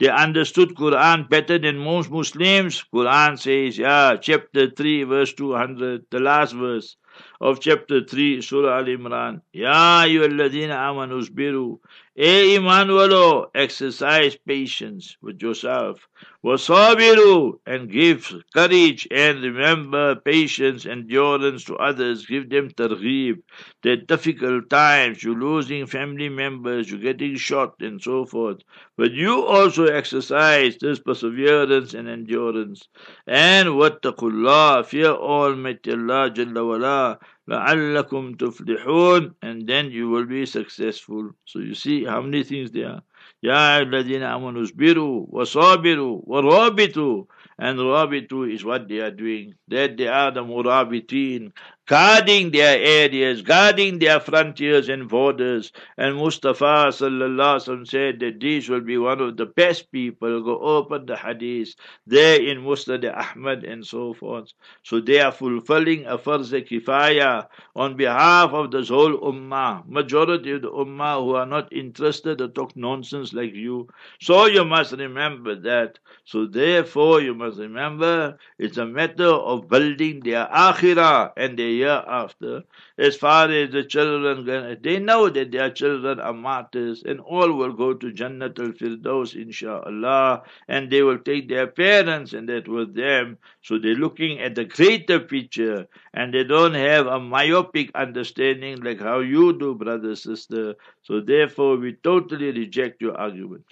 They 0.00 0.08
understood 0.08 0.74
Quran 0.74 1.28
better 1.28 1.58
than 1.58 1.76
most 1.76 2.10
Muslims. 2.10 2.82
Quran 2.92 3.38
says, 3.38 3.76
yeah, 3.78 4.16
chapter 4.16 4.70
3, 4.70 5.04
verse 5.04 5.34
200, 5.34 6.06
the 6.10 6.20
last 6.20 6.54
verse 6.54 6.96
of 7.44 7.60
chapter 7.60 8.02
3, 8.02 8.40
Surah 8.40 8.78
Al 8.78 8.86
Imran. 8.86 9.42
Ya 9.52 10.04
ayyuhalladhina 10.04 10.76
amanu 10.88 11.20
usbiru. 11.20 11.78
E 12.16 12.56
Imanuelo, 12.56 13.50
exercise 13.54 14.36
patience 14.36 15.16
with 15.20 15.42
yourself. 15.42 16.08
Wasabiru, 16.44 17.58
and 17.66 17.90
give 17.90 18.32
courage 18.54 19.08
and 19.10 19.42
remember 19.42 20.14
patience, 20.14 20.86
endurance 20.86 21.64
to 21.64 21.76
others. 21.76 22.24
Give 22.24 22.48
them 22.48 22.70
targhib. 22.70 23.42
The 23.82 23.96
difficult 23.96 24.70
times, 24.70 25.24
you're 25.24 25.38
losing 25.38 25.86
family 25.86 26.28
members, 26.28 26.90
you're 26.90 27.00
getting 27.00 27.36
shot, 27.36 27.74
and 27.80 28.00
so 28.00 28.24
forth. 28.24 28.62
But 28.96 29.10
you 29.12 29.44
also 29.44 29.86
exercise 29.86 30.76
this 30.80 31.00
perseverance 31.00 31.94
and 31.94 32.08
endurance. 32.08 32.88
And 33.26 33.70
wattaqullah, 33.70 34.86
fear 34.86 35.10
Almighty 35.10 35.90
Allah 35.92 36.30
Jalla. 36.30 37.18
لعلكم 37.47 38.33
تفلحون 38.33 39.33
and 39.41 39.67
then 39.67 39.91
you 39.91 40.09
will 40.09 40.25
be 40.25 40.45
successful 40.45 41.29
so 41.45 41.59
you 41.59 41.73
see 41.73 42.05
how 42.05 42.21
many 42.21 42.43
things 42.43 42.71
there 42.71 42.89
are 42.89 43.01
يا 43.43 43.79
الذين 43.79 44.23
آمنوا 44.23 44.63
اصبروا 44.63 45.25
وصابروا 45.29 46.21
ورابطوا 46.25 47.25
and 47.61 47.79
rabitu 47.79 48.53
is 48.53 48.63
what 48.63 48.87
they 48.87 48.99
are 48.99 49.11
doing 49.11 49.53
that 49.67 49.97
they 49.97 50.07
are 50.07 50.31
the 50.31 50.43
murabitin 50.43 51.51
guarding 51.86 52.50
their 52.50 52.78
areas, 52.78 53.42
guarding 53.42 53.98
their 53.98 54.18
frontiers 54.20 54.88
and 54.88 55.08
borders. 55.08 55.72
And 55.98 56.16
Mustafa 56.16 56.88
sallallahu 56.88 57.86
said 57.86 58.20
that 58.20 58.40
these 58.40 58.68
will 58.68 58.80
be 58.80 58.96
one 58.96 59.20
of 59.20 59.36
the 59.36 59.46
best 59.46 59.92
people. 59.92 60.42
Go 60.42 60.58
open 60.58 61.06
the 61.06 61.16
hadith 61.16 61.74
there 62.06 62.40
in 62.40 62.62
Musnad 62.62 63.04
Ahmad 63.14 63.64
and 63.64 63.84
so 63.86 64.14
forth. 64.14 64.52
So 64.82 65.00
they 65.00 65.20
are 65.20 65.32
fulfilling 65.32 66.06
a 66.06 66.16
farz 66.16 66.52
kifaya 66.68 67.46
on 67.76 67.96
behalf 67.96 68.52
of 68.52 68.70
this 68.70 68.88
whole 68.88 69.18
ummah. 69.18 69.86
Majority 69.86 70.52
of 70.52 70.62
the 70.62 70.70
ummah 70.70 71.22
who 71.22 71.34
are 71.34 71.46
not 71.46 71.72
interested 71.72 72.38
to 72.38 72.48
talk 72.48 72.74
nonsense 72.76 73.32
like 73.32 73.54
you. 73.54 73.88
So 74.20 74.46
you 74.46 74.64
must 74.64 74.92
remember 74.92 75.54
that. 75.56 75.98
So 76.24 76.46
therefore 76.46 77.20
you 77.20 77.34
must 77.34 77.58
remember 77.58 78.38
it's 78.58 78.78
a 78.78 78.86
matter 78.86 79.28
of 79.28 79.68
building 79.68 80.20
their 80.20 80.46
akhirah 80.46 81.32
and 81.36 81.58
their 81.58 81.73
year 81.74 82.02
after. 82.06 82.62
As 82.98 83.16
far 83.16 83.50
as 83.50 83.70
the 83.70 83.84
children, 83.84 84.78
they 84.82 84.98
know 84.98 85.28
that 85.28 85.52
their 85.52 85.70
children 85.70 86.20
are 86.20 86.32
martyrs 86.32 87.02
and 87.02 87.20
all 87.20 87.52
will 87.52 87.72
go 87.72 87.94
to 87.94 88.12
Jannat 88.12 88.58
al-Firdaus 88.58 89.34
inshallah 89.34 90.42
and 90.68 90.90
they 90.90 91.02
will 91.02 91.18
take 91.18 91.48
their 91.48 91.66
parents 91.66 92.32
and 92.32 92.48
that 92.48 92.68
with 92.68 92.94
them. 92.94 93.38
So 93.62 93.78
they're 93.78 93.94
looking 93.94 94.40
at 94.40 94.54
the 94.54 94.64
greater 94.64 95.20
picture 95.20 95.86
and 96.12 96.32
they 96.32 96.44
don't 96.44 96.74
have 96.74 97.06
a 97.06 97.20
myopic 97.20 97.90
understanding 97.94 98.82
like 98.82 99.00
how 99.00 99.20
you 99.20 99.58
do, 99.58 99.74
brother, 99.74 100.14
sister. 100.16 100.74
So 101.02 101.20
therefore 101.20 101.76
we 101.76 101.94
totally 101.94 102.52
reject 102.52 103.02
your 103.02 103.16
argument. 103.16 103.64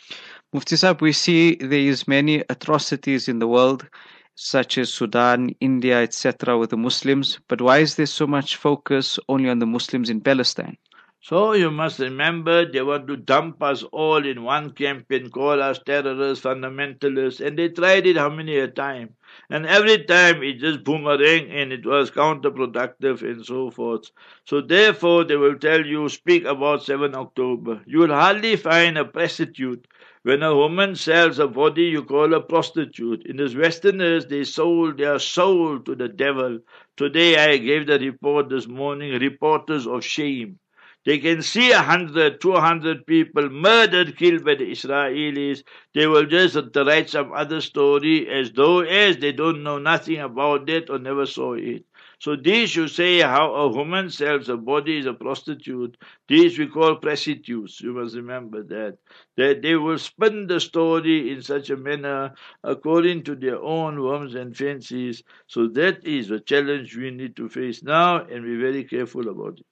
Mufti 0.53 0.77
Sahib, 0.77 1.01
we 1.01 1.13
see 1.13 1.55
there 1.57 1.79
is 1.79 2.07
many 2.07 2.43
atrocities 2.49 3.29
in 3.29 3.39
the 3.39 3.49
world 3.49 3.87
such 4.35 4.79
as 4.79 4.93
Sudan, 4.93 5.55
India, 5.61 6.03
etc., 6.03 6.59
with 6.59 6.71
the 6.71 6.77
Muslims. 6.77 7.39
But 7.49 7.61
why 7.61 7.79
is 7.79 7.97
there 7.97 8.07
so 8.07 8.27
much 8.27 8.57
focus 8.57 9.19
only 9.29 9.49
on 9.49 9.59
the 9.59 9.67
Muslims 9.67 10.11
in 10.11 10.21
Palestine? 10.21 10.77
So 11.25 11.53
you 11.53 11.71
must 11.71 12.01
remember 12.01 12.65
they 12.67 12.83
want 12.83 13.07
to 13.07 13.17
dump 13.17 13.63
us 13.63 13.85
all 13.93 14.27
in 14.27 14.43
one 14.43 14.73
camp 14.73 15.09
and 15.13 15.31
call 15.31 15.63
us 15.63 15.79
terrorists, 15.87 16.45
fundamentalists, 16.45 17.39
and 17.39 17.57
they 17.57 17.69
tried 17.69 18.09
it 18.09 18.17
how 18.17 18.29
many 18.29 18.57
a 18.59 18.67
time. 18.67 19.15
And 19.49 19.65
every 19.65 20.03
time 20.05 20.43
it 20.43 20.59
just 20.59 20.83
boomerang 20.83 21.49
and 21.49 21.73
it 21.73 21.87
was 21.87 22.11
counterproductive 22.11 23.23
and 23.23 23.47
so 23.47 23.71
forth. 23.71 24.11
So 24.47 24.61
therefore 24.61 25.23
they 25.23 25.37
will 25.37 25.57
tell 25.57 25.87
you, 25.87 26.09
speak 26.09 26.45
about 26.45 26.83
7 26.83 27.15
October. 27.15 27.83
You 27.87 28.01
will 28.01 28.09
hardly 28.09 28.57
find 28.57 28.99
a 28.99 29.05
prostitute 29.17 29.87
when 30.25 30.43
a 30.43 30.55
woman 30.55 30.95
sells 30.95 31.39
a 31.39 31.47
body, 31.49 31.85
you 31.85 32.05
call 32.05 32.31
her 32.31 32.41
prostitute. 32.41 33.25
In 33.27 33.37
the 33.37 33.55
Westerners, 33.59 34.27
they 34.27 34.45
sold 34.45 34.99
their 34.99 35.19
soul 35.19 35.81
to 35.81 35.95
the 35.95 36.09
devil. 36.09 36.61
Today 36.97 37.37
I 37.37 37.57
gave 37.59 37.87
the 37.87 37.99
report 37.99 38.49
this 38.49 38.67
morning, 38.69 39.19
reporters 39.21 39.87
of 39.87 40.05
shame. 40.05 40.59
They 41.05 41.19
can 41.19 41.43
see 41.43 41.73
a 41.73 41.83
hundred, 41.83 42.41
two 42.41 42.53
hundred 42.53 43.07
people 43.07 43.49
murdered, 43.51 44.17
killed 44.17 44.45
by 44.45 44.55
the 44.55 44.71
Israelis. 44.71 45.65
They 45.95 46.07
will 46.07 46.27
just 46.27 46.57
write 46.77 47.11
some 47.11 47.33
other 47.33 47.61
story 47.61 48.29
as 48.29 48.53
though 48.53 48.81
as 48.81 49.17
they 49.17 49.33
don't 49.33 49.65
know 49.65 49.79
nothing 49.79 50.19
about 50.21 50.71
it 50.71 50.91
or 50.91 50.99
never 51.01 51.27
saw 51.27 51.55
it. 51.55 51.85
So 52.23 52.37
these 52.37 52.75
you 52.77 52.89
say 52.89 53.21
how 53.21 53.55
a 53.55 53.69
woman 53.69 54.09
sells 54.09 54.49
a 54.49 54.57
body 54.57 54.97
is 54.99 55.07
a 55.07 55.13
prostitute. 55.13 55.97
These 56.29 56.59
we 56.59 56.67
call 56.67 56.97
prostitutes. 56.97 57.81
You 57.83 57.93
must 57.93 58.17
remember 58.17 58.63
that. 58.63 58.97
That 59.37 59.61
they 59.61 59.77
will 59.77 59.99
spin 59.99 60.47
the 60.47 60.61
story 60.61 61.31
in 61.33 61.43
such 61.43 61.69
a 61.69 61.77
manner 61.77 62.35
according 62.65 63.25
to 63.25 63.35
their 63.35 63.61
own 63.61 64.01
whims 64.03 64.35
and 64.35 64.57
fancies. 64.57 65.23
So 65.49 65.69
that 65.69 66.07
is 66.07 66.31
a 66.31 66.41
challenge 66.41 66.97
we 66.97 67.11
need 67.11 67.37
to 67.37 67.49
face 67.49 67.83
now 67.83 68.25
and 68.25 68.45
be 68.45 68.57
very 68.57 68.85
careful 68.85 69.29
about 69.29 69.59
it. 69.59 69.67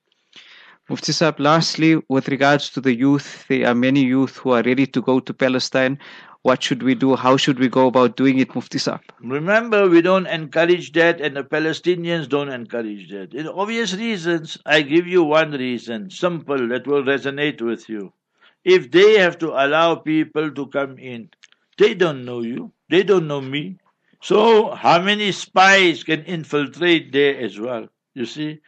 Mufti 0.90 1.12
Saab, 1.12 1.38
lastly, 1.38 2.03
with 2.09 2.26
regards 2.26 2.68
to 2.70 2.81
the 2.81 2.92
youth, 2.92 3.46
there 3.46 3.68
are 3.68 3.76
many 3.76 4.05
youth 4.05 4.38
who 4.38 4.50
are 4.50 4.62
ready 4.64 4.88
to 4.88 5.00
go 5.00 5.20
to 5.20 5.33
Palestine. 5.33 5.96
What 6.42 6.64
should 6.64 6.83
we 6.83 6.96
do? 6.96 7.14
How 7.14 7.37
should 7.37 7.61
we 7.61 7.68
go 7.68 7.87
about 7.87 8.16
doing 8.16 8.40
it, 8.40 8.53
Mufti 8.57 8.79
Saab? 8.79 8.98
Remember, 9.20 9.88
we 9.88 10.03
don't 10.03 10.26
encourage 10.26 10.90
that, 10.94 11.20
and 11.20 11.37
the 11.37 11.44
Palestinians 11.44 12.29
don't 12.29 12.48
encourage 12.48 13.09
that. 13.11 13.35
In 13.35 13.46
obvious 13.46 13.94
reasons, 13.94 14.59
I 14.66 14.83
give 14.83 15.07
you 15.07 15.22
one 15.22 15.53
reason, 15.53 16.11
simple, 16.11 16.66
that 16.70 16.88
will 16.88 17.05
resonate 17.05 17.62
with 17.62 17.88
you. 17.88 18.12
If 18.64 18.90
they 18.90 19.16
have 19.18 19.38
to 19.38 19.50
allow 19.50 19.94
people 19.94 20.50
to 20.50 20.66
come 20.66 20.98
in, 20.98 21.31
they 21.79 21.94
don't 21.94 22.24
know 22.24 22.42
you, 22.42 22.72
they 22.88 23.05
don't 23.05 23.29
know 23.29 23.40
me. 23.40 23.79
So, 24.22 24.74
how 24.74 25.00
many 25.00 25.31
spies 25.31 26.03
can 26.03 26.24
infiltrate 26.24 27.12
there 27.12 27.38
as 27.38 27.61
well? 27.61 27.87
You 28.14 28.26
see? 28.26 28.59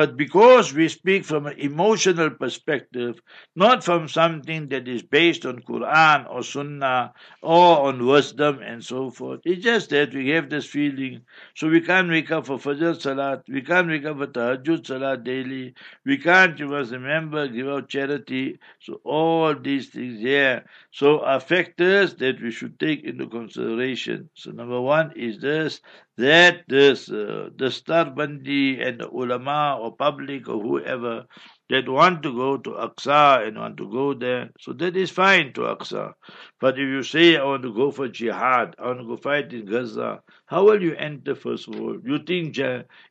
But 0.00 0.16
because 0.16 0.72
we 0.72 0.88
speak 0.88 1.26
from 1.26 1.44
an 1.44 1.58
emotional 1.58 2.30
perspective, 2.30 3.20
not 3.54 3.84
from 3.84 4.08
something 4.08 4.68
that 4.68 4.88
is 4.88 5.02
based 5.02 5.44
on 5.44 5.60
Quran 5.60 6.26
or 6.26 6.42
Sunnah 6.42 7.12
or 7.42 7.80
on 7.80 8.06
wisdom 8.06 8.60
and 8.62 8.82
so 8.82 9.10
forth, 9.10 9.40
it's 9.44 9.62
just 9.62 9.90
that 9.90 10.14
we 10.14 10.30
have 10.30 10.48
this 10.48 10.64
feeling. 10.64 11.20
So 11.54 11.68
we 11.68 11.82
can't 11.82 12.08
wake 12.08 12.30
up 12.30 12.46
for 12.46 12.56
Fajr 12.56 12.98
Salat, 12.98 13.42
we 13.46 13.60
can't 13.60 13.88
wake 13.88 14.06
up 14.06 14.16
for 14.16 14.26
Tahajjud 14.28 14.86
Salat 14.86 15.22
daily, 15.22 15.74
we 16.06 16.16
can't, 16.16 16.58
you 16.58 16.68
must 16.68 16.92
remember, 16.92 17.46
give 17.46 17.68
out 17.68 17.90
charity. 17.90 18.58
So 18.80 19.02
all 19.04 19.54
these 19.54 19.90
things 19.90 20.20
here. 20.20 20.64
So 20.92 21.20
are 21.20 21.40
factors 21.40 22.14
that 22.14 22.40
we 22.40 22.52
should 22.52 22.80
take 22.80 23.04
into 23.04 23.26
consideration. 23.26 24.30
So 24.32 24.50
number 24.52 24.80
one 24.80 25.12
is 25.14 25.40
this, 25.40 25.82
that 26.20 26.64
this, 26.68 27.10
uh, 27.10 27.50
the 27.56 27.66
Starbandi 27.66 28.86
and 28.86 29.00
the 29.00 29.08
ulama 29.08 29.78
or 29.80 29.94
public 29.96 30.48
or 30.48 30.60
whoever 30.62 31.26
that 31.68 31.88
want 31.88 32.22
to 32.22 32.34
go 32.34 32.56
to 32.58 32.70
Aqsa 32.70 33.46
and 33.46 33.58
want 33.58 33.76
to 33.78 33.90
go 33.90 34.14
there, 34.14 34.50
so 34.60 34.72
that 34.74 34.96
is 34.96 35.10
fine 35.10 35.52
to 35.54 35.62
Aqsa. 35.62 36.14
But 36.60 36.74
if 36.74 36.88
you 36.88 37.02
say, 37.02 37.36
I 37.36 37.44
want 37.44 37.62
to 37.62 37.74
go 37.74 37.90
for 37.90 38.08
jihad, 38.08 38.76
I 38.78 38.86
want 38.88 39.00
to 39.00 39.06
go 39.06 39.16
fight 39.16 39.52
in 39.52 39.66
Gaza, 39.66 40.20
how 40.46 40.64
will 40.64 40.82
you 40.82 40.94
enter 40.96 41.34
first 41.34 41.68
of 41.68 41.80
all? 41.80 41.96
You 42.04 42.18
think 42.18 42.58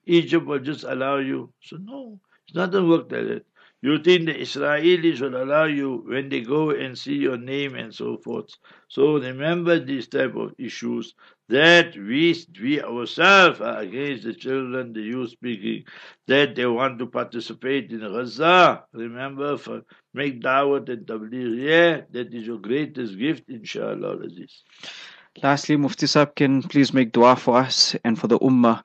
Egypt 0.06 0.46
will 0.46 0.60
just 0.60 0.84
allow 0.84 1.18
you? 1.18 1.52
So 1.62 1.78
no, 1.78 2.20
it 2.48 2.54
doesn't 2.54 2.90
work 2.90 3.12
like 3.12 3.28
that. 3.28 3.46
You 3.82 3.98
think 4.00 4.26
the 4.26 4.34
Israelis 4.34 5.22
will 5.22 5.42
allow 5.42 5.64
you 5.64 6.04
when 6.06 6.28
they 6.28 6.42
go 6.42 6.72
and 6.72 6.98
see 6.98 7.16
your 7.16 7.38
name 7.38 7.76
and 7.76 7.96
so 7.96 8.18
forth. 8.18 8.50
So 8.90 9.18
remember 9.20 9.80
these 9.80 10.10
type 10.10 10.36
of 10.36 10.54
issues 10.58 11.14
that 11.50 11.96
we, 11.98 12.36
we 12.62 12.82
ourselves 12.82 13.60
are 13.60 13.80
against 13.80 14.24
the 14.24 14.34
children, 14.34 14.94
the 14.94 15.02
youth 15.02 15.32
speaking, 15.32 15.84
that 16.28 16.56
they 16.56 16.66
want 16.66 17.00
to 17.00 17.08
participate 17.08 17.92
in 17.92 18.02
Gaza. 18.02 18.84
Remember, 18.94 19.58
for 19.58 19.82
make 20.14 20.42
dawah 20.42 20.88
and 20.88 21.06
tabligh. 21.08 21.58
Yeah, 21.58 22.02
that 22.12 22.34
is 22.34 22.46
your 22.46 22.60
greatest 22.60 23.18
gift, 23.18 23.50
inshallah. 23.50 24.20
Aziz. 24.20 24.64
Lastly, 25.42 25.78
Mufti 25.78 26.06
Sahib 26.06 26.36
can 26.36 26.62
please 26.62 26.94
make 26.94 27.12
dua 27.12 27.36
for 27.36 27.58
us 27.58 27.96
and 28.04 28.18
for 28.18 28.28
the 28.28 28.40
Ummah 28.40 28.84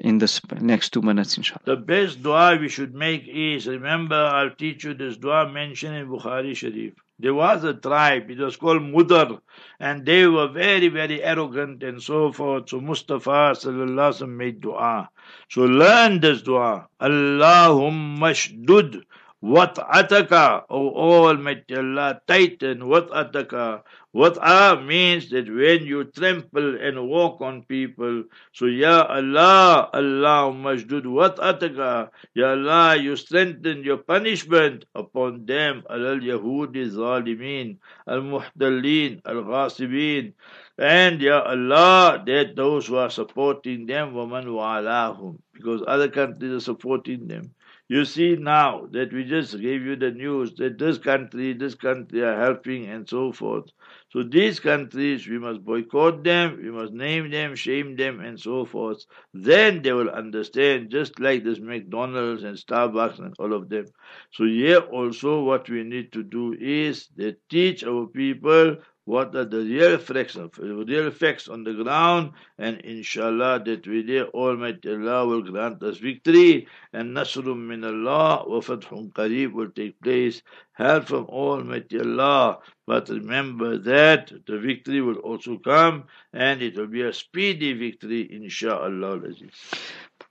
in 0.00 0.18
the 0.18 0.40
next 0.60 0.90
two 0.90 1.02
minutes, 1.02 1.36
inshallah. 1.36 1.62
The 1.64 1.76
best 1.76 2.22
dua 2.22 2.56
we 2.60 2.68
should 2.68 2.94
make 2.94 3.26
is 3.26 3.66
remember, 3.66 4.16
I'll 4.16 4.50
teach 4.54 4.84
you 4.84 4.94
this 4.94 5.16
dua 5.16 5.50
mentioned 5.50 5.96
in 5.96 6.08
Bukhari 6.08 6.54
Sharif. 6.54 6.94
There 7.20 7.34
was 7.34 7.64
a 7.64 7.74
tribe, 7.74 8.30
it 8.30 8.38
was 8.38 8.56
called 8.56 8.80
Mudar, 8.82 9.40
and 9.80 10.06
they 10.06 10.26
were 10.28 10.46
very, 10.46 10.86
very 10.88 11.20
arrogant 11.22 11.82
and 11.82 12.00
so 12.00 12.30
forth. 12.30 12.68
So 12.68 12.80
Mustafa 12.80 13.54
sallallahu 13.54 14.28
made 14.28 14.60
dua. 14.60 15.10
So 15.50 15.62
learn 15.62 16.20
this 16.20 16.42
dua. 16.42 16.86
Allahumma 17.00 18.30
shdud 18.34 19.02
wat'ataka, 19.42 20.64
O 20.68 20.90
Almighty 21.26 21.76
Allah, 21.76 22.20
tighten 22.26 22.80
wat'ataka. 22.80 23.82
Wat'a 24.14 24.84
means 24.84 25.30
that 25.30 25.46
when 25.48 25.86
you 25.86 26.04
trample 26.04 26.76
and 26.80 27.08
walk 27.08 27.40
on 27.40 27.62
people, 27.62 28.24
so 28.52 28.66
Ya 28.66 29.02
Allah, 29.02 29.90
Allah 29.92 30.50
mashdud 30.50 31.04
wat'ataka, 31.04 32.10
Ya 32.34 32.50
Allah, 32.50 32.96
you 32.96 33.14
strengthen 33.16 33.84
your 33.84 33.98
punishment 33.98 34.86
upon 34.94 35.46
them, 35.46 35.84
al 35.88 36.18
Yahudi 36.18 36.90
zalimin, 36.90 37.78
al 38.08 38.22
muhdalin, 38.22 39.20
al 39.24 39.44
ghasibin, 39.44 40.32
and 40.78 41.20
Ya 41.20 41.42
Allah, 41.42 42.22
that 42.26 42.56
those 42.56 42.86
who 42.86 42.96
are 42.96 43.10
supporting 43.10 43.86
them, 43.86 44.14
woman 44.14 44.46
wa'alahum, 44.46 45.38
because 45.52 45.82
other 45.86 46.08
countries 46.08 46.52
are 46.52 46.60
supporting 46.60 47.28
them. 47.28 47.54
You 47.88 48.04
see 48.04 48.36
now 48.36 48.86
that 48.92 49.12
we 49.14 49.24
just 49.24 49.58
gave 49.60 49.82
you 49.82 49.96
the 49.96 50.10
news 50.10 50.54
that 50.56 50.78
this 50.78 50.98
country, 50.98 51.54
this 51.54 51.74
country 51.74 52.22
are 52.22 52.38
helping 52.38 52.86
and 52.86 53.08
so 53.08 53.32
forth. 53.32 53.70
So 54.10 54.22
these 54.22 54.60
countries, 54.60 55.26
we 55.26 55.38
must 55.38 55.64
boycott 55.64 56.22
them, 56.22 56.58
we 56.62 56.70
must 56.70 56.92
name 56.92 57.30
them, 57.30 57.54
shame 57.54 57.96
them, 57.96 58.20
and 58.20 58.38
so 58.38 58.66
forth. 58.66 59.04
Then 59.32 59.80
they 59.82 59.92
will 59.92 60.10
understand, 60.10 60.90
just 60.90 61.18
like 61.18 61.44
this 61.44 61.60
McDonald's 61.60 62.42
and 62.42 62.56
Starbucks 62.58 63.18
and 63.20 63.34
all 63.38 63.54
of 63.54 63.68
them. 63.70 63.86
So 64.32 64.44
here 64.44 64.80
also 64.80 65.42
what 65.42 65.68
we 65.68 65.82
need 65.82 66.12
to 66.12 66.22
do 66.22 66.54
is 66.60 67.08
that 67.16 67.48
teach 67.48 67.84
our 67.84 68.06
people 68.06 68.76
what 69.08 69.34
are 69.34 69.46
the 69.46 69.60
real 69.60 69.94
effects 69.94 70.36
real 70.58 71.06
effects 71.06 71.48
on 71.48 71.64
the 71.64 71.72
ground, 71.72 72.32
and 72.58 72.78
inshallah 72.82 73.62
that 73.64 73.86
we 73.86 74.02
there 74.02 74.26
Almighty 74.26 74.90
Allah 74.92 75.26
will 75.26 75.40
grant 75.40 75.82
us 75.82 75.96
victory, 75.96 76.68
and 76.92 77.16
Nasrum 77.16 77.68
min 77.68 77.84
Allah 77.84 78.44
wa 78.46 78.60
Qareeb 78.60 79.52
will 79.52 79.70
take 79.70 79.98
place, 80.02 80.42
help 80.74 81.06
from 81.06 81.24
Almighty 81.24 81.98
Allah. 82.00 82.58
But 82.86 83.08
remember 83.08 83.78
that 83.78 84.30
the 84.46 84.58
victory 84.58 85.00
will 85.00 85.20
also 85.30 85.56
come, 85.56 86.04
and 86.34 86.60
it 86.60 86.76
will 86.76 86.86
be 86.86 87.00
a 87.00 87.14
speedy 87.14 87.72
victory, 87.72 88.28
inshallah. 88.30 89.22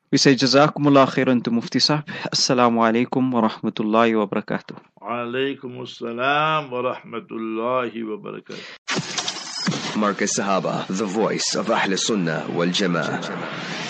We 0.09 0.17
say 0.17 0.35
Jazakumullah 0.35 1.05
khairan 1.05 1.43
to 1.43 1.51
Mufti 1.51 1.79
Sahib. 1.79 2.05
Assalamu 2.31 2.79
alaikum 2.79 3.29
wa 3.29 3.49
rahmatullahi 3.49 4.17
wa 4.17 4.25
barakatuh. 4.25 4.77
Alaikum 5.01 5.83
assalam 5.83 6.69
wa 6.71 6.93
rahmatullahi 6.95 8.07
wa 8.07 8.15
barakatuh. 8.15 8.63
Markaz 9.99 10.39
Sahaba, 10.39 10.87
the 10.87 11.05
voice 11.05 11.55
of 11.55 11.69
Ahl 11.69 11.97
Sunnah 11.97 12.45
wal 12.53 12.67
Jama'ah. 12.67 13.86